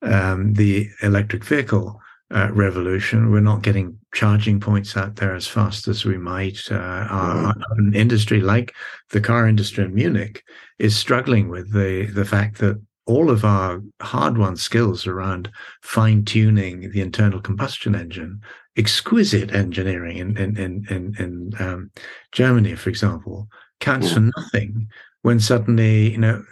um, 0.02 0.54
the 0.54 0.88
electric 1.02 1.44
vehicle 1.44 2.01
uh, 2.32 2.50
revolution. 2.52 3.30
We're 3.30 3.40
not 3.40 3.62
getting 3.62 3.98
charging 4.14 4.60
points 4.60 4.96
out 4.96 5.16
there 5.16 5.34
as 5.34 5.46
fast 5.46 5.88
as 5.88 6.04
we 6.04 6.16
might. 6.16 6.58
Uh, 6.70 6.76
our, 6.76 7.54
mm-hmm. 7.54 7.88
our, 7.88 7.94
industry, 7.94 8.40
like 8.40 8.74
the 9.10 9.20
car 9.20 9.46
industry 9.46 9.84
in 9.84 9.94
Munich, 9.94 10.42
is 10.78 10.96
struggling 10.96 11.48
with 11.48 11.72
the 11.72 12.06
the 12.06 12.24
fact 12.24 12.58
that 12.58 12.80
all 13.06 13.30
of 13.30 13.44
our 13.44 13.82
hard 14.00 14.38
won 14.38 14.56
skills 14.56 15.06
around 15.06 15.50
fine 15.82 16.24
tuning 16.24 16.90
the 16.90 17.00
internal 17.00 17.40
combustion 17.40 17.94
engine, 17.94 18.40
exquisite 18.76 19.52
engineering 19.54 20.18
in 20.18 20.36
in 20.36 20.56
in 20.56 20.86
in, 20.90 21.14
in 21.18 21.52
um, 21.58 21.90
Germany, 22.32 22.74
for 22.74 22.90
example, 22.90 23.48
counts 23.80 24.08
yeah. 24.08 24.14
for 24.14 24.30
nothing 24.36 24.88
when 25.22 25.38
suddenly 25.38 26.10
you 26.10 26.18
know 26.18 26.44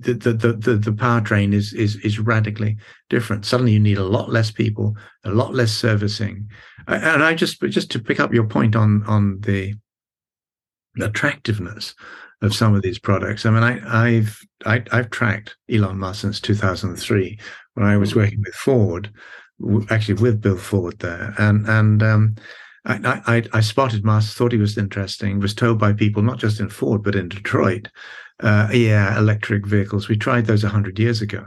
the 0.00 0.14
the 0.14 0.32
the 0.32 0.76
the, 0.76 0.92
powertrain 0.92 1.52
is 1.52 1.72
is 1.72 1.96
is 1.96 2.18
radically 2.18 2.76
different. 3.10 3.44
Suddenly, 3.44 3.72
you 3.72 3.80
need 3.80 3.98
a 3.98 4.04
lot 4.04 4.30
less 4.30 4.50
people, 4.50 4.96
a 5.24 5.30
lot 5.30 5.54
less 5.54 5.72
servicing, 5.72 6.48
and 6.86 7.22
I 7.22 7.34
just 7.34 7.60
just 7.62 7.90
to 7.92 7.98
pick 7.98 8.20
up 8.20 8.32
your 8.32 8.46
point 8.46 8.76
on 8.76 9.02
on 9.04 9.40
the 9.40 9.74
attractiveness 11.00 11.94
of 12.40 12.54
some 12.54 12.74
of 12.74 12.82
these 12.82 12.98
products. 12.98 13.46
I 13.46 13.50
mean, 13.50 13.62
I, 13.62 14.12
have 14.12 14.38
I, 14.64 14.74
have 14.74 14.88
i 14.92 14.96
have 14.96 15.10
tracked 15.10 15.56
Elon 15.70 15.98
Musk 15.98 16.20
since 16.20 16.40
2003 16.40 17.38
when 17.74 17.86
I 17.86 17.96
was 17.96 18.12
mm. 18.12 18.16
working 18.16 18.42
with 18.44 18.54
Ford, 18.54 19.12
actually 19.90 20.14
with 20.14 20.40
Bill 20.40 20.56
Ford 20.56 20.98
there, 21.00 21.34
and 21.38 21.66
and 21.66 22.02
um, 22.02 22.36
I, 22.84 23.22
I, 23.26 23.42
I 23.52 23.60
spotted 23.60 24.04
Musk, 24.04 24.36
thought 24.36 24.52
he 24.52 24.58
was 24.58 24.76
interesting, 24.76 25.40
was 25.40 25.54
told 25.54 25.78
by 25.78 25.92
people 25.92 26.22
not 26.22 26.38
just 26.38 26.60
in 26.60 26.68
Ford 26.68 27.02
but 27.02 27.14
in 27.14 27.28
Detroit, 27.28 27.88
uh, 28.40 28.68
yeah, 28.72 29.16
electric 29.18 29.66
vehicles. 29.66 30.08
We 30.08 30.16
tried 30.16 30.46
those 30.46 30.62
hundred 30.62 30.98
years 30.98 31.22
ago, 31.22 31.44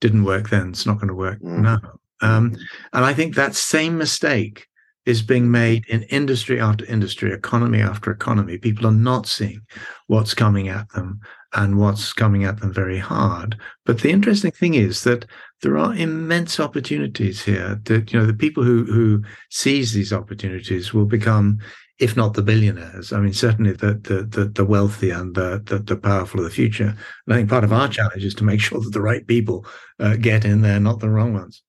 didn't 0.00 0.24
work 0.24 0.50
then. 0.50 0.70
It's 0.70 0.86
not 0.86 0.96
going 0.96 1.08
to 1.08 1.14
work 1.14 1.40
mm. 1.40 1.60
now. 1.60 1.80
Um, 2.22 2.54
and 2.92 3.04
I 3.04 3.14
think 3.14 3.34
that 3.34 3.54
same 3.54 3.96
mistake 3.96 4.66
is 5.06 5.22
being 5.22 5.50
made 5.50 5.86
in 5.86 6.02
industry 6.04 6.60
after 6.60 6.84
industry, 6.84 7.32
economy 7.32 7.80
after 7.80 8.10
economy. 8.10 8.58
People 8.58 8.86
are 8.86 8.92
not 8.92 9.26
seeing 9.26 9.62
what's 10.08 10.34
coming 10.34 10.68
at 10.68 10.88
them 10.90 11.20
and 11.54 11.78
what's 11.78 12.12
coming 12.12 12.44
at 12.44 12.60
them 12.60 12.72
very 12.72 12.98
hard. 12.98 13.58
But 13.84 14.00
the 14.00 14.10
interesting 14.10 14.52
thing 14.52 14.74
is 14.74 15.02
that 15.04 15.26
there 15.62 15.76
are 15.76 15.94
immense 15.94 16.60
opportunities 16.60 17.42
here. 17.42 17.80
That 17.84 18.12
you 18.12 18.18
know, 18.18 18.26
the 18.26 18.34
people 18.34 18.62
who 18.62 18.84
who 18.84 19.22
seize 19.50 19.92
these 19.92 20.12
opportunities 20.12 20.94
will 20.94 21.06
become, 21.06 21.58
if 21.98 22.16
not 22.16 22.34
the 22.34 22.42
billionaires, 22.42 23.12
I 23.12 23.20
mean, 23.20 23.32
certainly 23.32 23.72
the 23.72 23.94
the 23.94 24.22
the, 24.22 24.44
the 24.46 24.64
wealthy 24.64 25.10
and 25.10 25.34
the, 25.34 25.62
the, 25.64 25.78
the 25.78 25.96
powerful 25.96 26.40
of 26.40 26.44
the 26.44 26.50
future. 26.50 26.96
And 27.26 27.34
I 27.34 27.36
think 27.36 27.50
part 27.50 27.64
of 27.64 27.72
our 27.72 27.88
challenge 27.88 28.24
is 28.24 28.34
to 28.36 28.44
make 28.44 28.60
sure 28.60 28.80
that 28.80 28.92
the 28.92 29.02
right 29.02 29.26
people 29.26 29.66
uh, 29.98 30.16
get 30.16 30.44
in 30.44 30.62
there, 30.62 30.80
not 30.80 31.00
the 31.00 31.10
wrong 31.10 31.34
ones. 31.34 31.62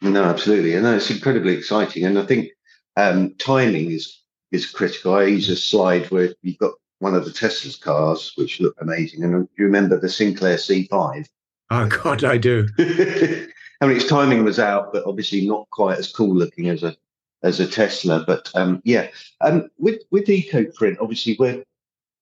No, 0.00 0.22
absolutely, 0.22 0.74
and 0.74 0.86
it's 0.86 1.10
incredibly 1.10 1.54
exciting. 1.56 2.04
And 2.04 2.18
I 2.18 2.24
think 2.24 2.48
um, 2.96 3.34
timing 3.38 3.90
is 3.90 4.22
is 4.52 4.70
critical. 4.70 5.14
I 5.14 5.24
use 5.24 5.48
a 5.48 5.56
slide 5.56 6.10
where 6.10 6.32
you've 6.42 6.58
got 6.58 6.72
one 7.00 7.14
of 7.14 7.24
the 7.24 7.32
Tesla's 7.32 7.76
cars, 7.76 8.32
which 8.36 8.60
looked 8.60 8.82
amazing, 8.82 9.22
and 9.24 9.48
you 9.56 9.64
remember 9.64 9.98
the 9.98 10.08
Sinclair 10.08 10.56
C5. 10.56 11.26
Oh 11.70 11.86
God, 11.86 12.24
I 12.24 12.38
do. 12.38 12.66
I 12.78 13.86
mean, 13.86 13.96
its 13.96 14.08
timing 14.08 14.44
was 14.44 14.58
out, 14.58 14.92
but 14.92 15.06
obviously 15.06 15.46
not 15.46 15.68
quite 15.70 15.98
as 15.98 16.10
cool 16.10 16.34
looking 16.34 16.68
as 16.68 16.82
a 16.82 16.96
as 17.42 17.60
a 17.60 17.66
Tesla. 17.66 18.24
But 18.26 18.50
um, 18.54 18.82
yeah, 18.84 19.08
um, 19.40 19.68
with 19.78 20.02
with 20.10 20.26
EcoPrint, 20.26 20.96
obviously 21.00 21.36
we're 21.38 21.62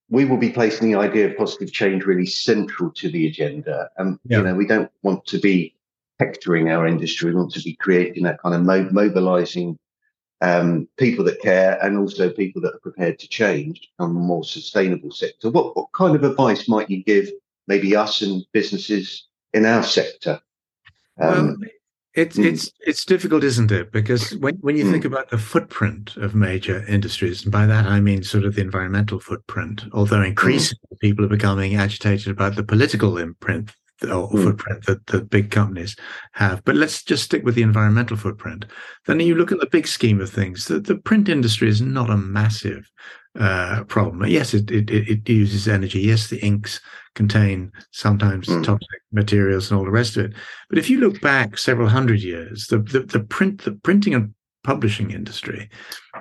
we 0.08 0.24
will 0.24 0.36
be 0.36 0.50
placing 0.50 0.90
the 0.90 0.98
idea 0.98 1.28
of 1.28 1.36
positive 1.36 1.72
change 1.72 2.04
really 2.04 2.26
central 2.26 2.90
to 2.92 3.10
the 3.10 3.26
agenda. 3.26 3.88
And 3.96 4.18
yeah. 4.24 4.38
you 4.38 4.44
know, 4.44 4.54
we 4.54 4.66
don't 4.66 4.90
want 5.02 5.24
to 5.26 5.38
be 5.38 5.74
hectoring 6.20 6.70
our 6.70 6.86
industry. 6.86 7.30
We 7.30 7.36
want 7.36 7.52
to 7.52 7.62
be 7.62 7.74
creating 7.74 8.24
that 8.24 8.40
kind 8.40 8.54
of 8.54 8.62
mo- 8.62 8.88
mobilizing 8.90 9.78
um, 10.40 10.88
people 10.99 11.25
that 11.25 11.40
care 11.40 11.79
and 11.83 11.99
also 11.99 12.31
people 12.31 12.61
that 12.62 12.75
are 12.75 12.81
prepared 12.81 13.18
to 13.18 13.29
change 13.29 13.81
to 13.81 13.88
become 13.96 14.16
a 14.16 14.20
more 14.20 14.44
sustainable 14.44 15.11
sector. 15.11 15.51
What, 15.51 15.77
what 15.77 15.92
kind 15.92 16.14
of 16.14 16.25
advice 16.25 16.68
might 16.68 16.90
you 16.90 17.03
give 17.03 17.31
maybe 17.66 17.96
us 17.96 18.22
and 18.22 18.44
businesses 18.53 19.27
in 19.55 19.64
our 19.64 19.83
sector? 19.83 20.40
Um, 21.20 21.57
well, 21.61 21.70
it's 22.14 22.37
mm. 22.37 22.46
it's 22.46 22.72
it's 22.81 23.05
difficult, 23.05 23.44
isn't 23.44 23.70
it? 23.70 23.92
Because 23.92 24.35
when 24.37 24.57
when 24.57 24.77
you 24.77 24.85
mm. 24.85 24.90
think 24.90 25.05
about 25.05 25.31
the 25.31 25.38
footprint 25.38 26.16
of 26.16 26.35
major 26.35 26.85
industries, 26.87 27.42
and 27.42 27.53
by 27.53 27.66
that 27.66 27.87
I 27.87 28.01
mean 28.01 28.22
sort 28.22 28.44
of 28.44 28.55
the 28.55 28.62
environmental 28.62 29.20
footprint, 29.20 29.85
although 29.92 30.16
mm. 30.16 30.29
increasingly 30.29 30.81
mm. 30.94 30.99
people 30.99 31.25
are 31.25 31.29
becoming 31.29 31.77
agitated 31.77 32.29
about 32.29 32.57
the 32.57 32.64
political 32.64 33.18
imprint 33.18 33.75
or 34.02 34.28
mm. 34.30 34.42
footprint 34.42 34.85
that, 34.87 35.06
that 35.06 35.30
big 35.30 35.50
companies 35.50 35.96
have. 36.32 36.64
But 36.64 36.76
let's 36.76 37.02
just 37.02 37.24
stick 37.24 37.44
with 37.44 37.54
the 37.54 37.62
environmental 37.62 38.16
footprint. 38.16 38.66
Then 39.06 39.20
you 39.20 39.35
look 39.35 39.52
at 39.52 39.61
the 39.61 39.66
big 39.66 39.87
scheme 39.87 40.20
of 40.20 40.30
things. 40.30 40.66
The, 40.66 40.80
the 40.80 40.96
print 40.96 41.28
industry 41.28 41.68
is 41.68 41.80
not 41.80 42.11
a 42.11 42.16
massive 42.16 42.90
uh, 43.38 43.85
problem. 43.85 44.28
Yes, 44.28 44.54
it, 44.54 44.70
it, 44.70 44.90
it 44.90 45.28
uses 45.28 45.68
energy. 45.68 46.00
Yes, 46.00 46.28
the 46.28 46.40
inks 46.40 46.80
contain 47.14 47.72
sometimes 47.90 48.48
mm. 48.48 48.64
toxic 48.64 49.00
materials 49.12 49.70
and 49.70 49.78
all 49.78 49.85
the 49.85 49.90
rest 49.90 50.16
of 50.16 50.26
it. 50.26 50.35
But 50.68 50.78
if 50.78 50.90
you 50.90 51.00
look 51.00 51.20
back 51.20 51.59
several 51.59 51.88
hundred 51.88 52.20
years, 52.20 52.66
the, 52.66 52.78
the, 52.78 53.00
the 53.00 53.20
print 53.20 53.62
the 53.62 53.72
printing 53.72 54.14
and 54.14 54.35
publishing 54.64 55.12
industry 55.12 55.70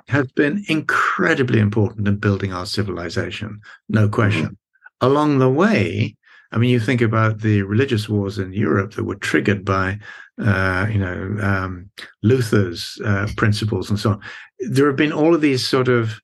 has 0.08 0.30
been 0.32 0.64
incredibly 0.68 1.58
important 1.58 2.06
in 2.06 2.16
building 2.16 2.52
our 2.52 2.64
civilization, 2.64 3.60
no 3.88 4.08
question. 4.08 4.50
Mm. 4.50 4.56
Along 5.00 5.38
the 5.38 5.50
way, 5.50 6.16
I 6.52 6.58
mean, 6.58 6.70
you 6.70 6.80
think 6.80 7.00
about 7.00 7.40
the 7.40 7.62
religious 7.62 8.08
wars 8.08 8.38
in 8.38 8.52
Europe 8.52 8.94
that 8.94 9.04
were 9.04 9.16
triggered 9.16 9.64
by, 9.64 9.98
uh, 10.40 10.86
you 10.90 10.98
know, 10.98 11.36
um, 11.40 11.90
Luther's 12.22 13.00
uh, 13.04 13.26
principles 13.36 13.90
and 13.90 13.98
so 13.98 14.10
on. 14.12 14.20
There 14.60 14.86
have 14.86 14.96
been 14.96 15.12
all 15.12 15.34
of 15.34 15.40
these 15.40 15.66
sort 15.66 15.88
of 15.88 16.20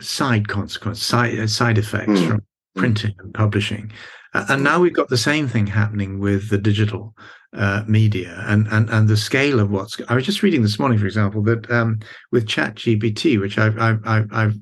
side 0.00 0.48
consequences, 0.48 1.04
side, 1.04 1.38
uh, 1.38 1.46
side 1.46 1.78
effects 1.78 2.20
mm. 2.20 2.28
from 2.28 2.42
printing 2.76 3.14
and 3.18 3.34
publishing. 3.34 3.92
Uh, 4.34 4.46
and 4.48 4.62
now 4.62 4.80
we've 4.80 4.94
got 4.94 5.08
the 5.08 5.16
same 5.16 5.48
thing 5.48 5.66
happening 5.66 6.18
with 6.18 6.50
the 6.50 6.58
digital 6.58 7.14
uh, 7.54 7.82
media 7.86 8.42
and, 8.46 8.66
and 8.68 8.90
and 8.90 9.08
the 9.08 9.16
scale 9.16 9.58
of 9.58 9.70
what's. 9.70 9.98
I 10.08 10.14
was 10.14 10.26
just 10.26 10.42
reading 10.42 10.62
this 10.62 10.78
morning, 10.78 10.98
for 10.98 11.06
example, 11.06 11.42
that 11.44 11.70
um, 11.70 12.00
with 12.30 12.46
ChatGPT, 12.46 13.40
which 13.40 13.58
I've, 13.58 13.78
I've, 13.78 14.00
I've, 14.04 14.32
I've 14.32 14.54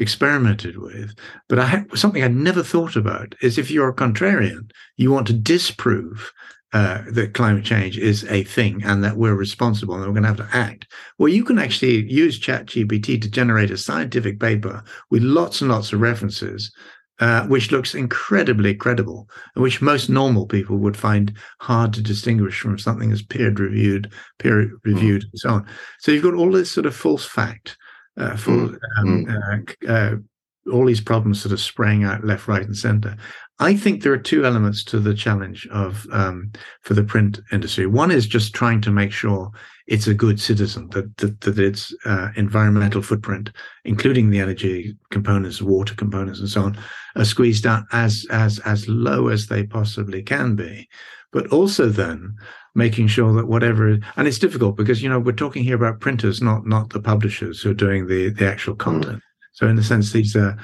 experimented 0.00 0.78
with. 0.78 1.14
But 1.48 1.58
I 1.58 1.66
had, 1.66 1.98
something 1.98 2.22
I'd 2.22 2.34
never 2.34 2.62
thought 2.62 2.96
about 2.96 3.34
is 3.42 3.58
if 3.58 3.70
you're 3.70 3.88
a 3.88 3.94
contrarian, 3.94 4.70
you 4.96 5.10
want 5.12 5.26
to 5.28 5.32
disprove 5.32 6.32
uh, 6.72 7.02
that 7.10 7.34
climate 7.34 7.64
change 7.64 7.98
is 7.98 8.24
a 8.24 8.44
thing 8.44 8.82
and 8.84 9.02
that 9.02 9.16
we're 9.16 9.34
responsible 9.34 9.94
and 9.94 10.04
we're 10.04 10.12
going 10.12 10.22
to 10.22 10.28
have 10.28 10.36
to 10.36 10.56
act. 10.56 10.86
Well, 11.18 11.28
you 11.28 11.44
can 11.44 11.58
actually 11.58 12.10
use 12.10 12.38
ChatGPT 12.38 13.20
to 13.20 13.30
generate 13.30 13.70
a 13.70 13.76
scientific 13.76 14.38
paper 14.38 14.82
with 15.10 15.22
lots 15.22 15.60
and 15.60 15.70
lots 15.70 15.92
of 15.92 16.00
references. 16.00 16.72
Uh, 17.18 17.44
which 17.48 17.70
looks 17.70 17.94
incredibly 17.94 18.74
credible, 18.74 19.28
and 19.54 19.62
which 19.62 19.82
most 19.82 20.08
normal 20.08 20.46
people 20.46 20.78
would 20.78 20.96
find 20.96 21.36
hard 21.60 21.92
to 21.92 22.00
distinguish 22.00 22.58
from 22.58 22.78
something 22.78 23.12
as 23.12 23.20
peer 23.20 23.50
reviewed, 23.50 24.10
peer 24.38 24.70
reviewed, 24.84 25.20
mm. 25.20 25.30
and 25.30 25.38
so 25.38 25.50
on. 25.50 25.66
So 25.98 26.12
you've 26.12 26.22
got 26.22 26.32
all 26.32 26.50
this 26.50 26.72
sort 26.72 26.86
of 26.86 26.96
false 26.96 27.26
fact 27.26 27.76
uh, 28.20 28.36
for 28.36 28.50
mm, 28.50 28.78
um, 28.98 29.26
mm. 29.26 29.88
Uh, 29.88 29.92
uh, 29.92 30.16
all 30.70 30.86
these 30.86 31.00
problems 31.00 31.40
sort 31.40 31.52
of 31.52 31.60
spraying 31.60 32.04
out 32.04 32.24
left, 32.24 32.46
right, 32.46 32.62
and 32.62 32.76
center. 32.76 33.16
I 33.58 33.74
think 33.74 34.02
there 34.02 34.12
are 34.12 34.18
two 34.18 34.44
elements 34.44 34.84
to 34.84 35.00
the 35.00 35.14
challenge 35.14 35.66
of 35.68 36.06
um, 36.12 36.52
for 36.82 36.94
the 36.94 37.04
print 37.04 37.40
industry. 37.52 37.86
One 37.86 38.10
is 38.10 38.26
just 38.26 38.54
trying 38.54 38.80
to 38.82 38.90
make 38.90 39.12
sure 39.12 39.50
it's 39.86 40.06
a 40.06 40.14
good 40.14 40.40
citizen, 40.40 40.88
that 40.90 41.16
that, 41.18 41.40
that 41.40 41.58
its 41.58 41.94
uh, 42.04 42.28
environmental 42.36 43.02
footprint, 43.02 43.50
including 43.84 44.30
the 44.30 44.40
energy 44.40 44.96
components, 45.10 45.60
water 45.60 45.94
components, 45.94 46.40
and 46.40 46.48
so 46.48 46.62
on, 46.62 46.78
are 47.16 47.24
squeezed 47.24 47.66
out 47.66 47.84
as 47.92 48.26
as 48.30 48.58
as 48.60 48.88
low 48.88 49.28
as 49.28 49.46
they 49.46 49.64
possibly 49.64 50.22
can 50.22 50.56
be. 50.56 50.88
But 51.32 51.48
also 51.48 51.88
then 51.88 52.36
making 52.74 53.08
sure 53.08 53.32
that 53.34 53.46
whatever 53.46 53.98
and 54.16 54.28
it's 54.28 54.38
difficult 54.38 54.76
because 54.76 55.02
you 55.02 55.08
know 55.08 55.18
we're 55.18 55.32
talking 55.32 55.64
here 55.64 55.76
about 55.76 56.00
printers, 56.00 56.40
not 56.40 56.66
not 56.66 56.90
the 56.90 57.00
publishers 57.00 57.60
who 57.60 57.70
are 57.70 57.74
doing 57.74 58.06
the 58.06 58.30
the 58.30 58.46
actual 58.46 58.74
mm. 58.74 58.78
content. 58.78 59.18
Mm. 59.18 59.22
So 59.52 59.68
in 59.68 59.78
a 59.78 59.82
sense, 59.82 60.12
these 60.12 60.36
are 60.36 60.56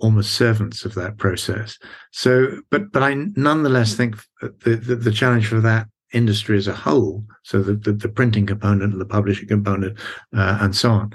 almost 0.00 0.32
servants 0.32 0.84
of 0.84 0.94
that 0.94 1.18
process. 1.18 1.78
So, 2.12 2.60
but 2.70 2.90
but 2.92 3.02
I 3.02 3.14
nonetheless 3.36 3.94
think 3.94 4.16
the, 4.40 4.76
the, 4.76 4.96
the 4.96 5.12
challenge 5.12 5.46
for 5.46 5.60
that 5.60 5.88
industry 6.12 6.56
as 6.56 6.68
a 6.68 6.74
whole, 6.74 7.24
so 7.42 7.62
the 7.62 7.74
the, 7.74 7.92
the 7.92 8.08
printing 8.08 8.46
component 8.46 8.92
and 8.92 9.00
the 9.00 9.06
publishing 9.06 9.48
component 9.48 9.98
uh, 10.36 10.58
and 10.60 10.74
so 10.74 10.90
on, 10.90 11.12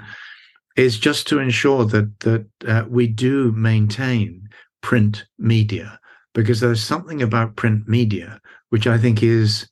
is 0.76 0.98
just 0.98 1.26
to 1.28 1.38
ensure 1.38 1.84
that 1.86 2.20
that 2.20 2.46
uh, 2.66 2.84
we 2.88 3.06
do 3.06 3.52
maintain 3.52 4.48
print 4.82 5.26
media 5.38 5.98
because 6.32 6.60
there's 6.60 6.82
something 6.82 7.20
about 7.20 7.56
print 7.56 7.86
media 7.88 8.40
which 8.70 8.86
I 8.86 8.96
think 8.96 9.22
is 9.22 9.68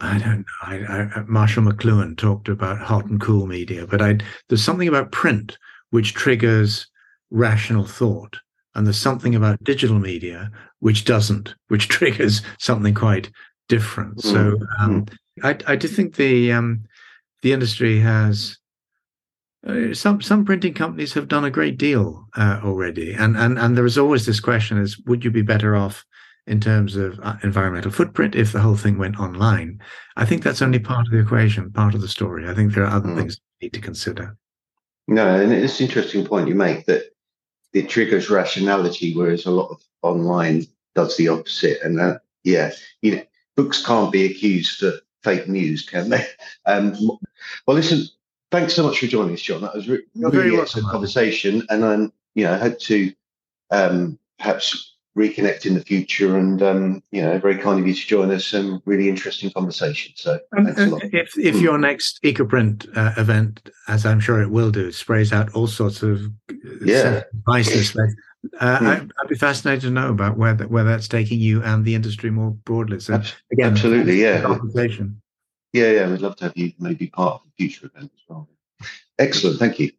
I 0.00 0.18
don't 0.18 0.38
know. 0.38 0.44
I, 0.62 0.74
I, 1.14 1.22
Marshall 1.26 1.62
McLuhan 1.62 2.16
talked 2.16 2.48
about 2.48 2.78
hot 2.78 3.06
and 3.06 3.20
cool 3.20 3.46
media, 3.46 3.86
but 3.86 4.02
I, 4.02 4.18
there's 4.48 4.64
something 4.64 4.88
about 4.88 5.12
print 5.12 5.56
which 5.90 6.14
triggers 6.14 6.86
rational 7.30 7.86
thought. 7.86 8.38
And 8.74 8.86
there's 8.86 8.98
something 8.98 9.34
about 9.34 9.62
digital 9.64 9.98
media 9.98 10.50
which 10.80 11.04
doesn't, 11.04 11.54
which 11.68 11.88
triggers 11.96 12.42
something 12.58 12.94
quite 12.94 13.30
different. 13.68 14.16
Mm. 14.18 14.22
So 14.22 14.58
um, 14.78 15.06
mm. 15.06 15.16
I, 15.42 15.72
I 15.72 15.76
do 15.76 15.88
think 15.88 16.16
the 16.16 16.52
um, 16.52 16.84
the 17.42 17.52
industry 17.52 18.00
has 18.00 18.58
uh, 19.66 19.94
some 19.94 20.20
some 20.20 20.44
printing 20.44 20.74
companies 20.74 21.12
have 21.12 21.28
done 21.28 21.44
a 21.44 21.50
great 21.50 21.78
deal 21.78 22.26
uh, 22.36 22.60
already, 22.64 23.12
and 23.12 23.36
and 23.36 23.58
and 23.58 23.76
there 23.76 23.86
is 23.86 23.98
always 23.98 24.26
this 24.26 24.40
question: 24.40 24.78
is 24.78 24.98
would 25.06 25.24
you 25.24 25.30
be 25.30 25.42
better 25.42 25.76
off 25.76 26.04
in 26.46 26.60
terms 26.60 26.96
of 26.96 27.18
uh, 27.22 27.36
environmental 27.42 27.90
footprint 27.90 28.34
if 28.34 28.52
the 28.52 28.60
whole 28.60 28.76
thing 28.76 28.98
went 28.98 29.18
online? 29.18 29.80
I 30.16 30.24
think 30.24 30.42
that's 30.42 30.62
only 30.62 30.78
part 30.78 31.06
of 31.06 31.12
the 31.12 31.20
equation, 31.20 31.70
part 31.72 31.94
of 31.94 32.00
the 32.00 32.08
story. 32.08 32.48
I 32.48 32.54
think 32.54 32.74
there 32.74 32.84
are 32.84 32.96
other 32.96 33.08
mm. 33.08 33.16
things 33.16 33.40
you 33.60 33.66
need 33.66 33.72
to 33.74 33.80
consider. 33.80 34.36
No, 35.08 35.40
and 35.40 35.52
it's 35.52 35.80
an 35.80 35.86
interesting 35.86 36.24
point 36.24 36.48
you 36.48 36.54
make 36.54 36.86
that 36.86 37.12
it 37.72 37.88
triggers 37.88 38.30
rationality, 38.30 39.14
whereas 39.14 39.46
a 39.46 39.50
lot 39.50 39.70
of 39.70 39.82
online 40.02 40.66
does 40.94 41.16
the 41.16 41.28
opposite. 41.28 41.80
And 41.82 41.98
that, 41.98 42.22
yeah, 42.44 42.72
you 43.00 43.16
know, 43.16 43.22
books 43.56 43.84
can't 43.84 44.12
be 44.12 44.26
accused 44.26 44.78
for 44.78 44.92
fake 45.22 45.48
news, 45.48 45.88
can 45.88 46.10
they? 46.10 46.26
Um, 46.64 46.94
well, 47.66 47.74
listen, 47.76 48.04
thanks 48.52 48.72
so 48.72 48.84
much 48.84 49.00
for 49.00 49.08
joining 49.08 49.34
us, 49.34 49.40
John. 49.40 49.62
That 49.62 49.74
was 49.74 49.88
re- 49.88 50.04
really 50.14 50.60
excellent 50.60 50.88
conversation, 50.88 51.66
and 51.70 51.84
I'm, 51.84 52.12
you 52.36 52.44
know, 52.44 52.54
I 52.54 52.58
hope 52.58 52.78
to 52.78 53.12
um, 53.72 54.16
perhaps 54.38 54.94
reconnect 55.16 55.66
in 55.66 55.74
the 55.74 55.80
future. 55.80 56.36
And 56.36 56.62
um, 56.62 57.02
you 57.10 57.22
know, 57.22 57.38
very 57.38 57.58
kind 57.58 57.80
of 57.80 57.86
you 57.86 57.94
to 57.94 58.06
join 58.06 58.30
us. 58.30 58.52
and 58.52 58.80
really 58.84 59.08
interesting 59.08 59.50
conversation. 59.50 60.12
So, 60.16 60.40
if 60.52 61.38
if 61.38 61.60
your 61.60 61.78
next 61.78 62.20
EcoPrint 62.22 62.96
uh, 62.96 63.20
event, 63.20 63.70
as 63.88 64.06
I'm 64.06 64.20
sure 64.20 64.42
it 64.42 64.50
will 64.50 64.70
do, 64.70 64.92
sprays 64.92 65.32
out 65.32 65.54
all 65.54 65.66
sorts 65.66 66.02
of 66.02 66.26
uh, 66.50 66.54
yeah 66.84 67.22
devices. 67.34 67.96
Uh, 68.58 68.78
hmm. 68.78 68.86
I'd, 68.86 69.12
I'd, 69.20 69.28
be 69.28 69.36
fascinated 69.36 69.82
to 69.82 69.90
know 69.90 70.10
about 70.10 70.36
where 70.36 70.52
that, 70.54 70.68
where 70.68 70.82
that's 70.82 71.06
taking 71.06 71.38
you 71.38 71.62
and 71.62 71.84
the 71.84 71.94
industry 71.94 72.28
more 72.28 72.50
broadly. 72.50 72.98
So 72.98 73.14
again, 73.52 73.72
absolutely, 73.72 74.20
yeah. 74.20 74.42
Conversation. 74.42 75.22
Yeah, 75.72 75.90
yeah, 75.90 76.10
we'd 76.10 76.20
love 76.20 76.36
to 76.36 76.44
have 76.44 76.56
you 76.56 76.72
maybe 76.78 77.06
part 77.06 77.34
of 77.34 77.40
the 77.44 77.52
future 77.56 77.86
event 77.86 78.10
as 78.12 78.20
well. 78.28 78.48
Excellent, 79.18 79.58
thank 79.58 79.78
you. 79.78 79.92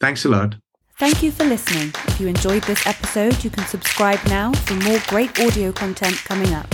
Thanks 0.00 0.24
a 0.24 0.28
lot. 0.28 0.56
Thank 0.98 1.22
you 1.22 1.30
for 1.30 1.44
listening. 1.44 1.92
If 2.08 2.18
you 2.18 2.26
enjoyed 2.26 2.62
this 2.62 2.86
episode, 2.86 3.44
you 3.44 3.50
can 3.50 3.66
subscribe 3.66 4.18
now 4.28 4.52
for 4.52 4.72
more 4.76 4.98
great 5.08 5.38
audio 5.38 5.70
content 5.70 6.14
coming 6.24 6.54
up. 6.54 6.66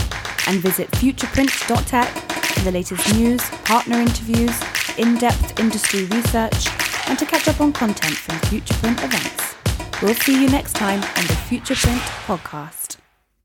And 0.47 0.61
visit 0.61 0.89
futureprint.tech 0.93 2.09
for 2.09 2.61
the 2.61 2.71
latest 2.71 3.13
news, 3.17 3.43
partner 3.65 3.99
interviews, 3.99 4.57
in 4.97 5.17
depth 5.17 5.59
industry 5.59 6.05
research, 6.05 6.69
and 7.09 7.19
to 7.19 7.27
catch 7.27 7.49
up 7.49 7.61
on 7.61 7.73
content 7.73 8.15
from 8.15 8.37
Futureprint 8.49 9.03
events. 9.03 9.57
We'll 10.01 10.15
see 10.15 10.41
you 10.41 10.49
next 10.49 10.75
time 10.75 11.03
on 11.03 11.27
the 11.27 11.35
Futureprint 11.49 11.99
podcast. 12.25 13.02